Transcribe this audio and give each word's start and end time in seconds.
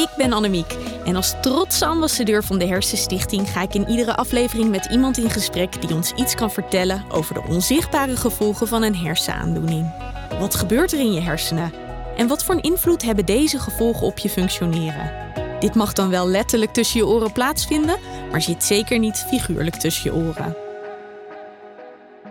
Ik 0.00 0.08
ben 0.16 0.32
Annemiek 0.32 0.76
en 1.04 1.16
als 1.16 1.34
trotse 1.40 1.86
ambassadeur 1.86 2.44
van 2.44 2.58
de 2.58 2.66
Hersenstichting 2.66 3.50
ga 3.50 3.62
ik 3.62 3.74
in 3.74 3.88
iedere 3.88 4.16
aflevering 4.16 4.70
met 4.70 4.86
iemand 4.90 5.18
in 5.18 5.30
gesprek 5.30 5.80
die 5.80 5.94
ons 5.94 6.12
iets 6.12 6.34
kan 6.34 6.50
vertellen 6.50 7.04
over 7.12 7.34
de 7.34 7.42
onzichtbare 7.48 8.16
gevolgen 8.16 8.68
van 8.68 8.82
een 8.82 8.96
hersenaandoening. 8.96 9.92
Wat 10.38 10.54
gebeurt 10.54 10.92
er 10.92 10.98
in 10.98 11.12
je 11.12 11.20
hersenen? 11.20 11.72
En 12.16 12.26
wat 12.26 12.44
voor 12.44 12.54
een 12.54 12.62
invloed 12.62 13.02
hebben 13.02 13.26
deze 13.26 13.58
gevolgen 13.58 14.06
op 14.06 14.18
je 14.18 14.28
functioneren? 14.28 15.12
Dit 15.58 15.74
mag 15.74 15.92
dan 15.92 16.10
wel 16.10 16.28
letterlijk 16.28 16.72
tussen 16.72 17.00
je 17.00 17.06
oren 17.06 17.32
plaatsvinden, 17.32 17.98
maar 18.30 18.42
zit 18.42 18.64
zeker 18.64 18.98
niet 18.98 19.24
figuurlijk 19.28 19.76
tussen 19.76 20.12
je 20.12 20.18
oren. 20.18 20.56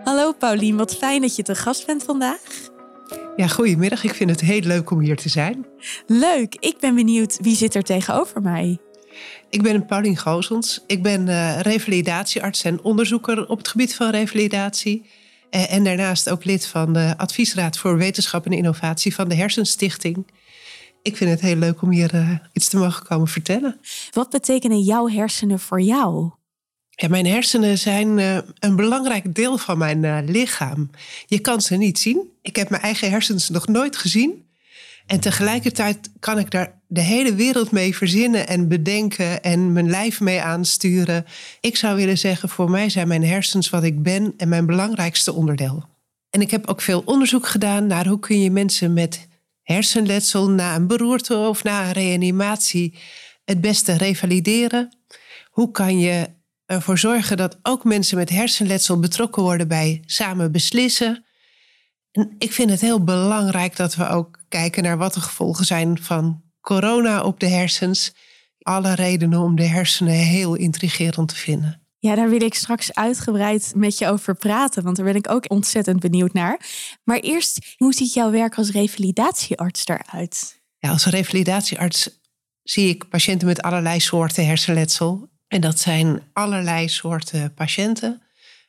Hallo 0.04 0.32
Paulien, 0.32 0.76
wat 0.76 0.94
fijn 0.94 1.20
dat 1.20 1.36
je 1.36 1.42
te 1.42 1.54
gast 1.54 1.86
bent 1.86 2.02
vandaag. 2.02 2.69
Ja, 3.36 3.46
goedemiddag. 3.46 4.04
Ik 4.04 4.14
vind 4.14 4.30
het 4.30 4.40
heel 4.40 4.60
leuk 4.60 4.90
om 4.90 5.00
hier 5.00 5.16
te 5.16 5.28
zijn. 5.28 5.66
Leuk. 6.06 6.54
Ik 6.54 6.78
ben 6.80 6.94
benieuwd 6.94 7.38
wie 7.40 7.56
zit 7.56 7.74
er 7.74 7.82
tegenover 7.82 8.42
mij. 8.42 8.78
Ik 9.50 9.62
ben 9.62 9.86
Paulien 9.86 10.16
Gozens. 10.16 10.84
Ik 10.86 11.02
ben 11.02 11.26
uh, 11.26 11.60
revalidatiearts 11.60 12.64
en 12.64 12.82
onderzoeker 12.82 13.48
op 13.48 13.58
het 13.58 13.68
gebied 13.68 13.94
van 13.94 14.10
revalidatie. 14.10 15.06
Uh, 15.50 15.72
en 15.72 15.84
daarnaast 15.84 16.30
ook 16.30 16.44
lid 16.44 16.66
van 16.66 16.92
de 16.92 17.14
Adviesraad 17.16 17.78
voor 17.78 17.96
Wetenschap 17.96 18.46
en 18.46 18.52
Innovatie 18.52 19.14
van 19.14 19.28
de 19.28 19.34
Hersenstichting. 19.34 20.26
Ik 21.02 21.16
vind 21.16 21.30
het 21.30 21.40
heel 21.40 21.56
leuk 21.56 21.82
om 21.82 21.90
hier 21.90 22.14
uh, 22.14 22.30
iets 22.52 22.68
te 22.68 22.76
mogen 22.76 23.06
komen 23.06 23.28
vertellen. 23.28 23.80
Wat 24.10 24.30
betekenen 24.30 24.80
jouw 24.80 25.08
hersenen 25.08 25.60
voor 25.60 25.80
jou? 25.80 26.30
Ja, 27.00 27.08
mijn 27.08 27.26
hersenen 27.26 27.78
zijn 27.78 28.18
uh, 28.18 28.38
een 28.58 28.76
belangrijk 28.76 29.34
deel 29.34 29.58
van 29.58 29.78
mijn 29.78 30.02
uh, 30.02 30.18
lichaam. 30.26 30.90
Je 31.26 31.38
kan 31.38 31.60
ze 31.60 31.76
niet 31.76 31.98
zien. 31.98 32.30
Ik 32.42 32.56
heb 32.56 32.68
mijn 32.68 32.82
eigen 32.82 33.10
hersens 33.10 33.48
nog 33.48 33.66
nooit 33.66 33.96
gezien. 33.96 34.46
En 35.06 35.20
tegelijkertijd 35.20 36.10
kan 36.18 36.38
ik 36.38 36.50
daar 36.50 36.80
de 36.86 37.00
hele 37.00 37.34
wereld 37.34 37.70
mee 37.70 37.96
verzinnen 37.96 38.48
en 38.48 38.68
bedenken 38.68 39.42
en 39.42 39.72
mijn 39.72 39.90
lijf 39.90 40.20
mee 40.20 40.40
aansturen. 40.40 41.26
Ik 41.60 41.76
zou 41.76 41.96
willen 41.96 42.18
zeggen, 42.18 42.48
voor 42.48 42.70
mij 42.70 42.88
zijn 42.88 43.08
mijn 43.08 43.24
hersens 43.24 43.70
wat 43.70 43.82
ik 43.82 44.02
ben 44.02 44.34
en 44.36 44.48
mijn 44.48 44.66
belangrijkste 44.66 45.32
onderdeel. 45.32 45.84
En 46.30 46.40
ik 46.40 46.50
heb 46.50 46.66
ook 46.66 46.80
veel 46.80 47.02
onderzoek 47.04 47.46
gedaan 47.46 47.86
naar 47.86 48.06
hoe 48.06 48.18
kun 48.18 48.40
je 48.40 48.50
mensen 48.50 48.92
met 48.92 49.28
hersenletsel 49.62 50.50
na 50.50 50.74
een 50.74 50.86
beroerte 50.86 51.36
of 51.36 51.62
na 51.62 51.86
een 51.86 51.92
reanimatie 51.92 52.94
het 53.44 53.60
beste 53.60 53.96
revalideren. 53.96 54.98
Hoe 55.50 55.70
kan 55.70 55.98
je 55.98 56.38
ervoor 56.70 56.98
zorgen 56.98 57.36
dat 57.36 57.58
ook 57.62 57.84
mensen 57.84 58.16
met 58.16 58.30
hersenletsel 58.30 59.00
betrokken 59.00 59.42
worden 59.42 59.68
bij 59.68 60.02
samen 60.06 60.52
beslissen. 60.52 61.24
En 62.12 62.34
ik 62.38 62.52
vind 62.52 62.70
het 62.70 62.80
heel 62.80 63.04
belangrijk 63.04 63.76
dat 63.76 63.94
we 63.94 64.08
ook 64.08 64.38
kijken 64.48 64.82
naar 64.82 64.98
wat 64.98 65.14
de 65.14 65.20
gevolgen 65.20 65.64
zijn 65.64 66.02
van 66.02 66.42
corona 66.60 67.22
op 67.22 67.40
de 67.40 67.46
hersens. 67.46 68.12
Alle 68.58 68.94
redenen 68.94 69.40
om 69.40 69.56
de 69.56 69.66
hersenen 69.66 70.14
heel 70.14 70.54
intrigerend 70.54 71.28
te 71.28 71.34
vinden. 71.36 71.82
Ja, 71.98 72.14
daar 72.14 72.30
wil 72.30 72.42
ik 72.42 72.54
straks 72.54 72.94
uitgebreid 72.94 73.72
met 73.76 73.98
je 73.98 74.08
over 74.08 74.34
praten, 74.34 74.82
want 74.82 74.96
daar 74.96 75.06
ben 75.06 75.14
ik 75.14 75.30
ook 75.30 75.50
ontzettend 75.50 76.00
benieuwd 76.00 76.32
naar. 76.32 76.60
Maar 77.04 77.18
eerst, 77.18 77.74
hoe 77.76 77.94
ziet 77.94 78.12
jouw 78.12 78.30
werk 78.30 78.54
als 78.54 78.70
revalidatiearts 78.70 79.86
eruit? 79.86 80.60
Ja, 80.78 80.90
als 80.90 81.04
revalidatiearts 81.04 82.20
zie 82.62 82.88
ik 82.88 83.08
patiënten 83.08 83.46
met 83.46 83.62
allerlei 83.62 84.00
soorten 84.00 84.46
hersenletsel. 84.46 85.29
En 85.50 85.60
dat 85.60 85.78
zijn 85.78 86.22
allerlei 86.32 86.88
soorten 86.88 87.54
patiënten. 87.54 88.22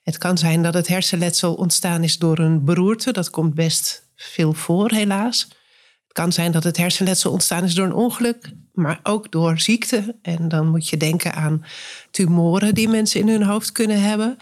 Het 0.04 0.18
kan 0.18 0.38
zijn 0.38 0.64
dat 0.64 0.74
het 0.74 0.88
hersenletsel 0.88 1.54
ontstaan 1.54 2.04
is 2.04 2.18
door 2.18 2.40
een 2.40 2.64
beroerte. 2.64 3.12
Dat 3.12 3.30
komt 3.30 3.54
best 3.54 4.10
veel 4.16 4.54
voor, 4.54 4.92
helaas. 4.92 5.48
Het 6.04 6.14
kan 6.14 6.32
zijn 6.32 6.52
dat 6.52 6.64
het 6.64 6.78
hersenletsel 6.78 7.32
ontstaan 7.32 7.64
is 7.64 7.74
door 7.74 7.86
een 7.86 7.94
ongeluk, 7.94 8.52
maar 8.74 9.00
ook 9.04 9.32
door 9.32 9.60
ziekte. 9.60 10.16
En 10.22 10.48
dan 10.48 10.68
moet 10.68 10.90
je 10.90 10.98
denken 10.98 11.34
aan 11.34 11.66
tumoren 12.12 12.74
die 12.74 12.88
mensen 12.88 13.20
in 13.20 13.28
hun 13.28 13.44
hoofd 13.44 13.72
kunnen 13.72 14.02
hebben. 14.02 14.38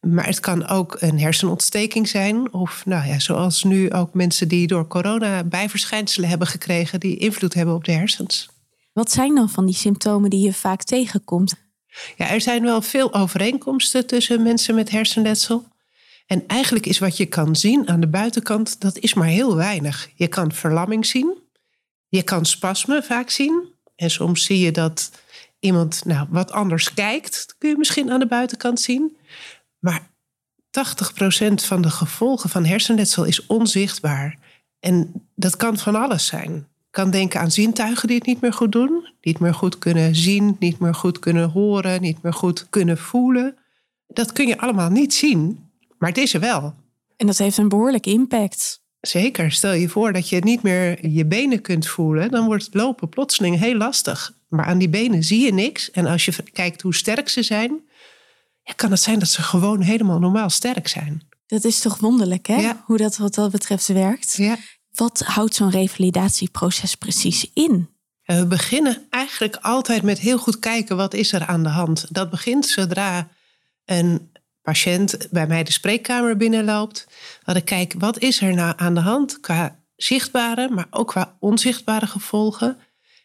Maar 0.00 0.26
het 0.26 0.40
kan 0.40 0.66
ook 0.66 0.96
een 1.00 1.18
hersenontsteking 1.18 2.08
zijn. 2.08 2.52
Of 2.52 2.86
nou 2.86 3.06
ja, 3.08 3.18
zoals 3.18 3.64
nu 3.64 3.92
ook 3.92 4.14
mensen 4.14 4.48
die 4.48 4.66
door 4.66 4.86
corona 4.86 5.44
bijverschijnselen 5.44 6.28
hebben 6.28 6.48
gekregen 6.48 7.00
die 7.00 7.16
invloed 7.16 7.54
hebben 7.54 7.74
op 7.74 7.84
de 7.84 7.92
hersens. 7.92 8.48
Wat 8.92 9.10
zijn 9.10 9.34
dan 9.34 9.50
van 9.50 9.66
die 9.66 9.74
symptomen 9.74 10.30
die 10.30 10.44
je 10.44 10.52
vaak 10.52 10.82
tegenkomt? 10.82 11.67
Ja, 12.16 12.28
er 12.28 12.40
zijn 12.40 12.62
wel 12.62 12.82
veel 12.82 13.14
overeenkomsten 13.14 14.06
tussen 14.06 14.42
mensen 14.42 14.74
met 14.74 14.90
hersenletsel. 14.90 15.66
En 16.26 16.44
eigenlijk 16.46 16.86
is 16.86 16.98
wat 16.98 17.16
je 17.16 17.26
kan 17.26 17.56
zien 17.56 17.88
aan 17.88 18.00
de 18.00 18.06
buitenkant, 18.06 18.80
dat 18.80 18.98
is 18.98 19.14
maar 19.14 19.26
heel 19.26 19.56
weinig. 19.56 20.10
Je 20.14 20.28
kan 20.28 20.52
verlamming 20.52 21.06
zien, 21.06 21.38
je 22.08 22.22
kan 22.22 22.44
spasmen 22.44 23.04
vaak 23.04 23.30
zien. 23.30 23.76
En 23.96 24.10
soms 24.10 24.44
zie 24.44 24.58
je 24.58 24.72
dat 24.72 25.10
iemand 25.60 26.04
nou, 26.04 26.26
wat 26.30 26.52
anders 26.52 26.94
kijkt, 26.94 27.46
dat 27.46 27.56
kun 27.58 27.68
je 27.68 27.76
misschien 27.76 28.10
aan 28.10 28.20
de 28.20 28.26
buitenkant 28.26 28.80
zien. 28.80 29.16
Maar 29.78 30.10
80% 30.70 31.54
van 31.54 31.82
de 31.82 31.90
gevolgen 31.90 32.50
van 32.50 32.64
hersenletsel 32.64 33.24
is 33.24 33.46
onzichtbaar. 33.46 34.38
En 34.80 35.12
dat 35.34 35.56
kan 35.56 35.78
van 35.78 35.94
alles 35.94 36.26
zijn 36.26 36.66
kan 36.98 37.10
denken 37.10 37.40
aan 37.40 37.50
zintuigen 37.50 38.08
die 38.08 38.16
het 38.16 38.26
niet 38.26 38.40
meer 38.40 38.52
goed 38.52 38.72
doen. 38.72 39.08
Niet 39.22 39.38
meer 39.38 39.54
goed 39.54 39.78
kunnen 39.78 40.14
zien, 40.14 40.56
niet 40.58 40.78
meer 40.78 40.94
goed 40.94 41.18
kunnen 41.18 41.50
horen, 41.50 42.00
niet 42.00 42.22
meer 42.22 42.32
goed 42.32 42.66
kunnen 42.70 42.98
voelen. 42.98 43.56
Dat 44.06 44.32
kun 44.32 44.46
je 44.46 44.58
allemaal 44.58 44.90
niet 44.90 45.14
zien, 45.14 45.68
maar 45.98 46.08
het 46.08 46.18
is 46.18 46.34
er 46.34 46.40
wel. 46.40 46.74
En 47.16 47.26
dat 47.26 47.38
heeft 47.38 47.56
een 47.56 47.68
behoorlijke 47.68 48.10
impact. 48.10 48.82
Zeker. 49.00 49.52
Stel 49.52 49.72
je 49.72 49.88
voor 49.88 50.12
dat 50.12 50.28
je 50.28 50.38
niet 50.38 50.62
meer 50.62 51.08
je 51.08 51.26
benen 51.26 51.60
kunt 51.60 51.86
voelen, 51.86 52.30
dan 52.30 52.46
wordt 52.46 52.64
het 52.64 52.74
lopen 52.74 53.08
plotseling 53.08 53.58
heel 53.58 53.76
lastig. 53.76 54.32
Maar 54.48 54.64
aan 54.64 54.78
die 54.78 54.88
benen 54.88 55.24
zie 55.24 55.44
je 55.44 55.52
niks. 55.52 55.90
En 55.90 56.06
als 56.06 56.24
je 56.24 56.32
kijkt 56.52 56.82
hoe 56.82 56.94
sterk 56.94 57.28
ze 57.28 57.42
zijn, 57.42 57.80
kan 58.76 58.90
het 58.90 59.00
zijn 59.00 59.18
dat 59.18 59.28
ze 59.28 59.42
gewoon 59.42 59.80
helemaal 59.80 60.18
normaal 60.18 60.50
sterk 60.50 60.88
zijn. 60.88 61.22
Dat 61.46 61.64
is 61.64 61.80
toch 61.80 61.98
wonderlijk, 61.98 62.46
hè? 62.46 62.70
Hoe 62.84 62.96
dat 62.96 63.16
wat 63.16 63.34
dat 63.34 63.50
betreft 63.50 63.86
werkt. 63.86 64.34
Ja. 64.36 64.56
Wat 64.98 65.20
houdt 65.20 65.54
zo'n 65.54 65.70
revalidatieproces 65.70 66.94
precies 66.94 67.50
in? 67.54 67.88
We 68.24 68.46
beginnen 68.46 69.06
eigenlijk 69.10 69.56
altijd 69.56 70.02
met 70.02 70.18
heel 70.18 70.38
goed 70.38 70.58
kijken 70.58 70.96
wat 70.96 71.14
is 71.14 71.32
er 71.32 71.46
aan 71.46 71.62
de 71.62 71.68
hand. 71.68 72.06
Dat 72.08 72.30
begint 72.30 72.66
zodra 72.66 73.28
een 73.84 74.32
patiënt 74.62 75.28
bij 75.30 75.46
mij 75.46 75.64
de 75.64 75.72
spreekkamer 75.72 76.36
binnenloopt. 76.36 77.06
Dat 77.44 77.56
ik 77.56 77.64
kijk 77.64 77.94
wat 77.98 78.18
is 78.18 78.40
er 78.40 78.54
nou 78.54 78.72
aan 78.76 78.94
de 78.94 79.00
hand 79.00 79.40
qua 79.40 79.84
zichtbare, 79.96 80.68
maar 80.70 80.86
ook 80.90 81.08
qua 81.08 81.36
onzichtbare 81.40 82.06
gevolgen. 82.06 82.78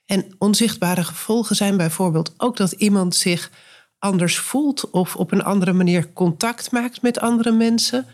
En 0.06 0.36
onzichtbare 0.38 1.04
gevolgen 1.04 1.56
zijn 1.56 1.78
bijvoorbeeld 1.78 2.34
ook 2.38 2.58
dat 2.58 2.72
iemand 2.72 3.16
zich 3.16 3.52
anders 4.00 4.38
voelt 4.38 4.90
of 4.90 5.16
op 5.16 5.32
een 5.32 5.44
andere 5.44 5.74
manier 5.74 6.14
contact 6.14 6.72
maakt 6.72 7.02
met 7.02 7.20
andere 7.20 7.52
mensen 7.52 8.06
eh, 8.08 8.14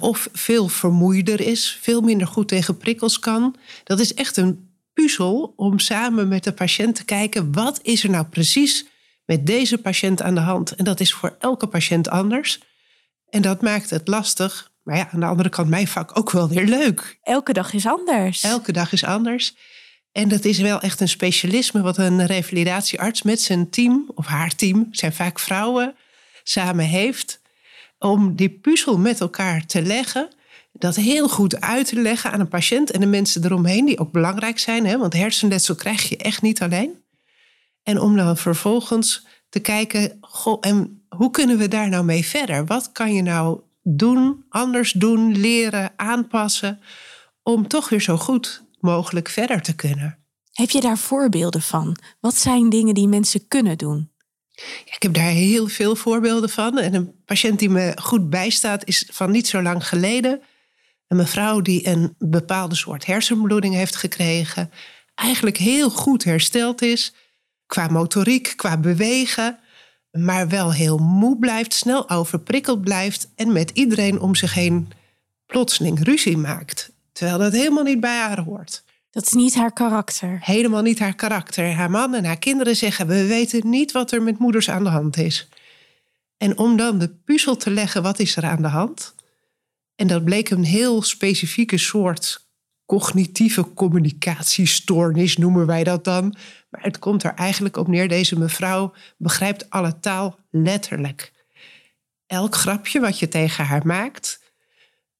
of 0.00 0.28
veel 0.32 0.68
vermoeider 0.68 1.40
is, 1.40 1.78
veel 1.80 2.00
minder 2.00 2.26
goed 2.26 2.48
tegen 2.48 2.76
prikkels 2.76 3.18
kan. 3.18 3.56
Dat 3.84 4.00
is 4.00 4.14
echt 4.14 4.36
een 4.36 4.72
puzzel 4.92 5.52
om 5.56 5.78
samen 5.78 6.28
met 6.28 6.44
de 6.44 6.52
patiënt 6.52 6.94
te 6.94 7.04
kijken 7.04 7.52
wat 7.52 7.80
is 7.82 8.04
er 8.04 8.10
nou 8.10 8.24
precies 8.24 8.86
met 9.24 9.46
deze 9.46 9.78
patiënt 9.78 10.22
aan 10.22 10.34
de 10.34 10.40
hand. 10.40 10.74
En 10.74 10.84
dat 10.84 11.00
is 11.00 11.12
voor 11.12 11.36
elke 11.38 11.66
patiënt 11.66 12.08
anders. 12.08 12.60
En 13.28 13.42
dat 13.42 13.62
maakt 13.62 13.90
het 13.90 14.08
lastig. 14.08 14.72
Maar 14.82 14.96
ja, 14.96 15.10
aan 15.12 15.20
de 15.20 15.26
andere 15.26 15.48
kant 15.48 15.68
mijn 15.68 15.88
vak 15.88 16.18
ook 16.18 16.30
wel 16.30 16.48
weer 16.48 16.64
leuk. 16.64 17.18
Elke 17.22 17.52
dag 17.52 17.72
is 17.72 17.86
anders. 17.86 18.42
Elke 18.42 18.72
dag 18.72 18.92
is 18.92 19.04
anders. 19.04 19.54
En 20.12 20.28
dat 20.28 20.44
is 20.44 20.58
wel 20.58 20.80
echt 20.80 21.00
een 21.00 21.08
specialisme 21.08 21.82
wat 21.82 21.98
een 21.98 22.26
revalidatiearts 22.26 23.22
met 23.22 23.40
zijn 23.40 23.70
team 23.70 24.10
of 24.14 24.26
haar 24.26 24.54
team, 24.54 24.88
zijn 24.90 25.12
vaak 25.12 25.38
vrouwen, 25.38 25.96
samen 26.42 26.84
heeft 26.84 27.40
om 28.04 28.34
die 28.34 28.50
puzzel 28.50 28.98
met 28.98 29.20
elkaar 29.20 29.66
te 29.66 29.82
leggen. 29.82 30.28
Dat 30.72 30.96
heel 30.96 31.28
goed 31.28 31.60
uit 31.60 31.86
te 31.86 32.00
leggen 32.00 32.32
aan 32.32 32.40
een 32.40 32.48
patiënt 32.48 32.90
en 32.90 33.00
de 33.00 33.06
mensen 33.06 33.44
eromheen, 33.44 33.84
die 33.84 33.98
ook 33.98 34.12
belangrijk 34.12 34.58
zijn. 34.58 34.86
Hè? 34.86 34.98
Want 34.98 35.12
hersenletsel 35.12 35.74
krijg 35.74 36.08
je 36.08 36.16
echt 36.16 36.42
niet 36.42 36.62
alleen. 36.62 37.02
En 37.82 38.00
om 38.00 38.16
dan 38.16 38.36
vervolgens 38.36 39.26
te 39.48 39.60
kijken, 39.60 40.18
goh, 40.20 40.58
en 40.60 41.04
hoe 41.08 41.30
kunnen 41.30 41.58
we 41.58 41.68
daar 41.68 41.88
nou 41.88 42.04
mee 42.04 42.24
verder? 42.24 42.66
Wat 42.66 42.92
kan 42.92 43.14
je 43.14 43.22
nou 43.22 43.60
doen, 43.82 44.44
anders 44.48 44.92
doen, 44.92 45.36
leren, 45.36 45.92
aanpassen, 45.96 46.80
om 47.42 47.68
toch 47.68 47.88
weer 47.88 48.00
zo 48.00 48.16
goed 48.16 48.64
mogelijk 48.80 49.28
verder 49.28 49.62
te 49.62 49.74
kunnen? 49.74 50.18
Heb 50.52 50.70
je 50.70 50.80
daar 50.80 50.98
voorbeelden 50.98 51.62
van? 51.62 51.96
Wat 52.20 52.36
zijn 52.36 52.68
dingen 52.68 52.94
die 52.94 53.08
mensen 53.08 53.48
kunnen 53.48 53.78
doen? 53.78 54.12
Ik 54.84 54.96
heb 54.98 55.14
daar 55.14 55.24
heel 55.24 55.68
veel 55.68 55.96
voorbeelden 55.96 56.50
van. 56.50 56.78
En 56.78 56.94
een 56.94 57.14
patiënt 57.24 57.58
die 57.58 57.70
me 57.70 57.92
goed 57.96 58.30
bijstaat 58.30 58.86
is 58.86 59.08
van 59.12 59.30
niet 59.30 59.48
zo 59.48 59.62
lang 59.62 59.88
geleden. 59.88 60.42
Een 61.08 61.16
mevrouw 61.16 61.60
die 61.60 61.88
een 61.88 62.14
bepaalde 62.18 62.74
soort 62.74 63.06
hersenbloeding 63.06 63.74
heeft 63.74 63.96
gekregen. 63.96 64.70
Eigenlijk 65.14 65.56
heel 65.56 65.90
goed 65.90 66.24
hersteld 66.24 66.82
is. 66.82 67.14
Qua 67.66 67.88
motoriek, 67.88 68.52
qua 68.56 68.76
bewegen. 68.76 69.58
Maar 70.10 70.48
wel 70.48 70.72
heel 70.72 70.98
moe 70.98 71.38
blijft, 71.38 71.74
snel 71.74 72.10
overprikkeld 72.10 72.80
blijft. 72.80 73.28
En 73.34 73.52
met 73.52 73.70
iedereen 73.70 74.20
om 74.20 74.34
zich 74.34 74.54
heen 74.54 74.92
plotseling 75.46 76.04
ruzie 76.04 76.36
maakt. 76.36 76.92
Terwijl 77.12 77.38
dat 77.38 77.52
helemaal 77.52 77.84
niet 77.84 78.00
bij 78.00 78.18
haar 78.18 78.40
hoort. 78.40 78.83
Dat 79.14 79.26
is 79.26 79.32
niet 79.32 79.54
haar 79.54 79.72
karakter. 79.72 80.38
Helemaal 80.40 80.82
niet 80.82 80.98
haar 80.98 81.14
karakter. 81.14 81.72
Haar 81.72 81.90
man 81.90 82.14
en 82.14 82.24
haar 82.24 82.38
kinderen 82.38 82.76
zeggen: 82.76 83.06
We 83.06 83.26
weten 83.26 83.68
niet 83.68 83.92
wat 83.92 84.12
er 84.12 84.22
met 84.22 84.38
moeders 84.38 84.70
aan 84.70 84.84
de 84.84 84.90
hand 84.90 85.16
is. 85.16 85.48
En 86.36 86.58
om 86.58 86.76
dan 86.76 86.98
de 86.98 87.08
puzzel 87.08 87.56
te 87.56 87.70
leggen, 87.70 88.02
wat 88.02 88.18
is 88.18 88.36
er 88.36 88.44
aan 88.44 88.62
de 88.62 88.68
hand? 88.68 89.14
En 89.94 90.06
dat 90.06 90.24
bleek 90.24 90.50
een 90.50 90.64
heel 90.64 91.02
specifieke 91.02 91.78
soort 91.78 92.48
cognitieve 92.86 93.72
communicatiestoornis, 93.74 95.36
noemen 95.36 95.66
wij 95.66 95.84
dat 95.84 96.04
dan. 96.04 96.36
Maar 96.70 96.82
het 96.82 96.98
komt 96.98 97.22
er 97.22 97.34
eigenlijk 97.34 97.76
op 97.76 97.88
neer: 97.88 98.08
deze 98.08 98.38
mevrouw 98.38 98.94
begrijpt 99.16 99.70
alle 99.70 100.00
taal 100.00 100.38
letterlijk. 100.50 101.32
Elk 102.26 102.54
grapje 102.54 103.00
wat 103.00 103.18
je 103.18 103.28
tegen 103.28 103.64
haar 103.64 103.86
maakt, 103.86 104.40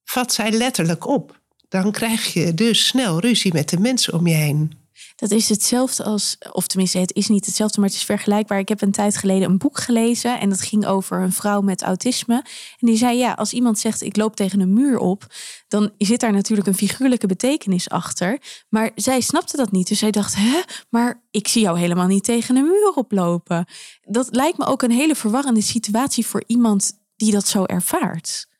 vat 0.04 0.32
zij 0.32 0.50
letterlijk 0.50 1.06
op 1.06 1.42
dan 1.82 1.92
krijg 1.92 2.32
je 2.32 2.54
dus 2.54 2.86
snel 2.86 3.20
ruzie 3.20 3.52
met 3.52 3.68
de 3.68 3.78
mensen 3.78 4.14
om 4.14 4.26
je 4.26 4.34
heen. 4.34 4.72
Dat 5.16 5.30
is 5.30 5.48
hetzelfde 5.48 6.04
als, 6.04 6.36
of 6.52 6.66
tenminste, 6.66 6.98
het 6.98 7.14
is 7.14 7.28
niet 7.28 7.46
hetzelfde, 7.46 7.80
maar 7.80 7.88
het 7.88 7.98
is 7.98 8.04
vergelijkbaar. 8.04 8.58
Ik 8.58 8.68
heb 8.68 8.82
een 8.82 8.90
tijd 8.90 9.16
geleden 9.16 9.50
een 9.50 9.58
boek 9.58 9.78
gelezen 9.78 10.40
en 10.40 10.48
dat 10.48 10.60
ging 10.60 10.86
over 10.86 11.20
een 11.20 11.32
vrouw 11.32 11.60
met 11.60 11.82
autisme. 11.82 12.34
En 12.78 12.86
die 12.86 12.96
zei: 12.96 13.18
Ja, 13.18 13.32
als 13.32 13.52
iemand 13.52 13.78
zegt 13.78 14.02
ik 14.02 14.16
loop 14.16 14.36
tegen 14.36 14.60
een 14.60 14.72
muur 14.72 14.98
op, 14.98 15.26
dan 15.68 15.90
zit 15.98 16.20
daar 16.20 16.32
natuurlijk 16.32 16.68
een 16.68 16.74
figuurlijke 16.74 17.26
betekenis 17.26 17.88
achter. 17.90 18.38
Maar 18.68 18.90
zij 18.94 19.20
snapte 19.20 19.56
dat 19.56 19.72
niet. 19.72 19.88
Dus 19.88 19.98
zij 19.98 20.10
dacht: 20.10 20.34
Hè, 20.34 20.60
maar 20.90 21.22
ik 21.30 21.48
zie 21.48 21.62
jou 21.62 21.78
helemaal 21.78 22.06
niet 22.06 22.24
tegen 22.24 22.56
een 22.56 22.64
muur 22.64 22.92
oplopen. 22.94 23.66
Dat 24.02 24.28
lijkt 24.30 24.58
me 24.58 24.64
ook 24.66 24.82
een 24.82 24.90
hele 24.90 25.14
verwarrende 25.14 25.62
situatie 25.62 26.26
voor 26.26 26.44
iemand 26.46 26.92
die 27.16 27.32
dat 27.32 27.48
zo 27.48 27.64
ervaart. 27.64 28.52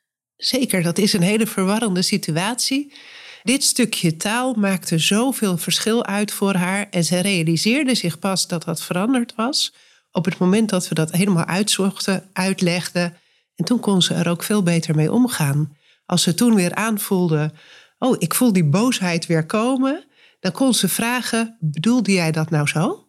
Zeker, 0.44 0.82
dat 0.82 0.98
is 0.98 1.12
een 1.12 1.22
hele 1.22 1.46
verwarrende 1.46 2.02
situatie. 2.02 2.92
Dit 3.42 3.64
stukje 3.64 4.16
taal 4.16 4.54
maakte 4.54 4.98
zoveel 4.98 5.58
verschil 5.58 6.04
uit 6.04 6.32
voor 6.32 6.54
haar 6.54 6.86
en 6.90 7.04
ze 7.04 7.18
realiseerde 7.18 7.94
zich 7.94 8.18
pas 8.18 8.46
dat 8.46 8.64
dat 8.64 8.82
veranderd 8.82 9.34
was 9.34 9.74
op 10.14 10.24
het 10.24 10.38
moment 10.38 10.68
dat 10.68 10.88
we 10.88 10.94
dat 10.94 11.12
helemaal 11.12 11.44
uitzochten, 11.44 12.28
uitlegden. 12.32 13.16
En 13.56 13.64
toen 13.64 13.80
kon 13.80 14.02
ze 14.02 14.14
er 14.14 14.28
ook 14.28 14.42
veel 14.42 14.62
beter 14.62 14.94
mee 14.94 15.12
omgaan. 15.12 15.76
Als 16.06 16.22
ze 16.22 16.34
toen 16.34 16.54
weer 16.54 16.74
aanvoelde, 16.74 17.52
oh, 17.98 18.16
ik 18.18 18.34
voel 18.34 18.52
die 18.52 18.64
boosheid 18.64 19.26
weer 19.26 19.46
komen, 19.46 20.04
dan 20.40 20.52
kon 20.52 20.74
ze 20.74 20.88
vragen, 20.88 21.56
bedoelde 21.60 22.12
jij 22.12 22.32
dat 22.32 22.50
nou 22.50 22.66
zo? 22.66 23.03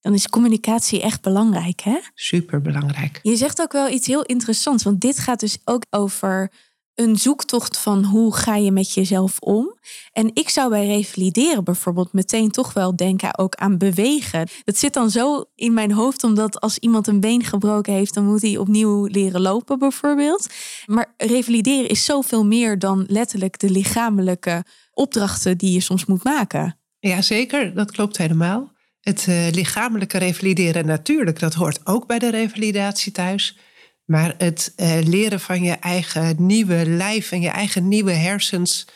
Dan 0.00 0.14
is 0.14 0.28
communicatie 0.28 1.02
echt 1.02 1.22
belangrijk, 1.22 1.80
hè? 1.80 1.98
Super 2.14 2.62
belangrijk. 2.62 3.20
Je 3.22 3.36
zegt 3.36 3.60
ook 3.60 3.72
wel 3.72 3.88
iets 3.88 4.06
heel 4.06 4.22
interessants, 4.22 4.84
want 4.84 5.00
dit 5.00 5.18
gaat 5.18 5.40
dus 5.40 5.58
ook 5.64 5.84
over 5.90 6.50
een 6.94 7.16
zoektocht 7.16 7.78
van 7.78 8.04
hoe 8.04 8.34
ga 8.34 8.56
je 8.56 8.72
met 8.72 8.94
jezelf 8.94 9.38
om. 9.38 9.78
En 10.12 10.30
ik 10.34 10.48
zou 10.48 10.70
bij 10.70 10.86
revalideren 10.86 11.64
bijvoorbeeld 11.64 12.12
meteen 12.12 12.50
toch 12.50 12.72
wel 12.72 12.96
denken 12.96 13.38
ook 13.38 13.54
aan 13.54 13.78
bewegen. 13.78 14.48
Dat 14.64 14.76
zit 14.76 14.92
dan 14.92 15.10
zo 15.10 15.44
in 15.54 15.74
mijn 15.74 15.92
hoofd, 15.92 16.24
omdat 16.24 16.60
als 16.60 16.78
iemand 16.78 17.06
een 17.06 17.20
been 17.20 17.44
gebroken 17.44 17.92
heeft, 17.92 18.14
dan 18.14 18.24
moet 18.24 18.42
hij 18.42 18.56
opnieuw 18.56 19.06
leren 19.06 19.40
lopen 19.40 19.78
bijvoorbeeld. 19.78 20.52
Maar 20.86 21.14
revalideren 21.16 21.88
is 21.88 22.04
zoveel 22.04 22.46
meer 22.46 22.78
dan 22.78 23.04
letterlijk 23.06 23.58
de 23.58 23.70
lichamelijke 23.70 24.64
opdrachten 24.92 25.58
die 25.58 25.72
je 25.72 25.80
soms 25.80 26.04
moet 26.04 26.24
maken. 26.24 26.78
Ja, 26.98 27.22
zeker. 27.22 27.74
Dat 27.74 27.90
klopt 27.90 28.16
helemaal. 28.16 28.72
Het 29.00 29.26
uh, 29.28 29.50
lichamelijke 29.50 30.18
revalideren 30.18 30.86
natuurlijk, 30.86 31.38
dat 31.38 31.54
hoort 31.54 31.86
ook 31.86 32.06
bij 32.06 32.18
de 32.18 32.30
revalidatie 32.30 33.12
thuis. 33.12 33.58
Maar 34.04 34.34
het 34.38 34.72
uh, 34.76 34.98
leren 35.02 35.40
van 35.40 35.62
je 35.62 35.72
eigen 35.72 36.46
nieuwe 36.46 36.86
lijf 36.86 37.32
en 37.32 37.40
je 37.40 37.48
eigen 37.48 37.88
nieuwe 37.88 38.12
hersens, 38.12 38.86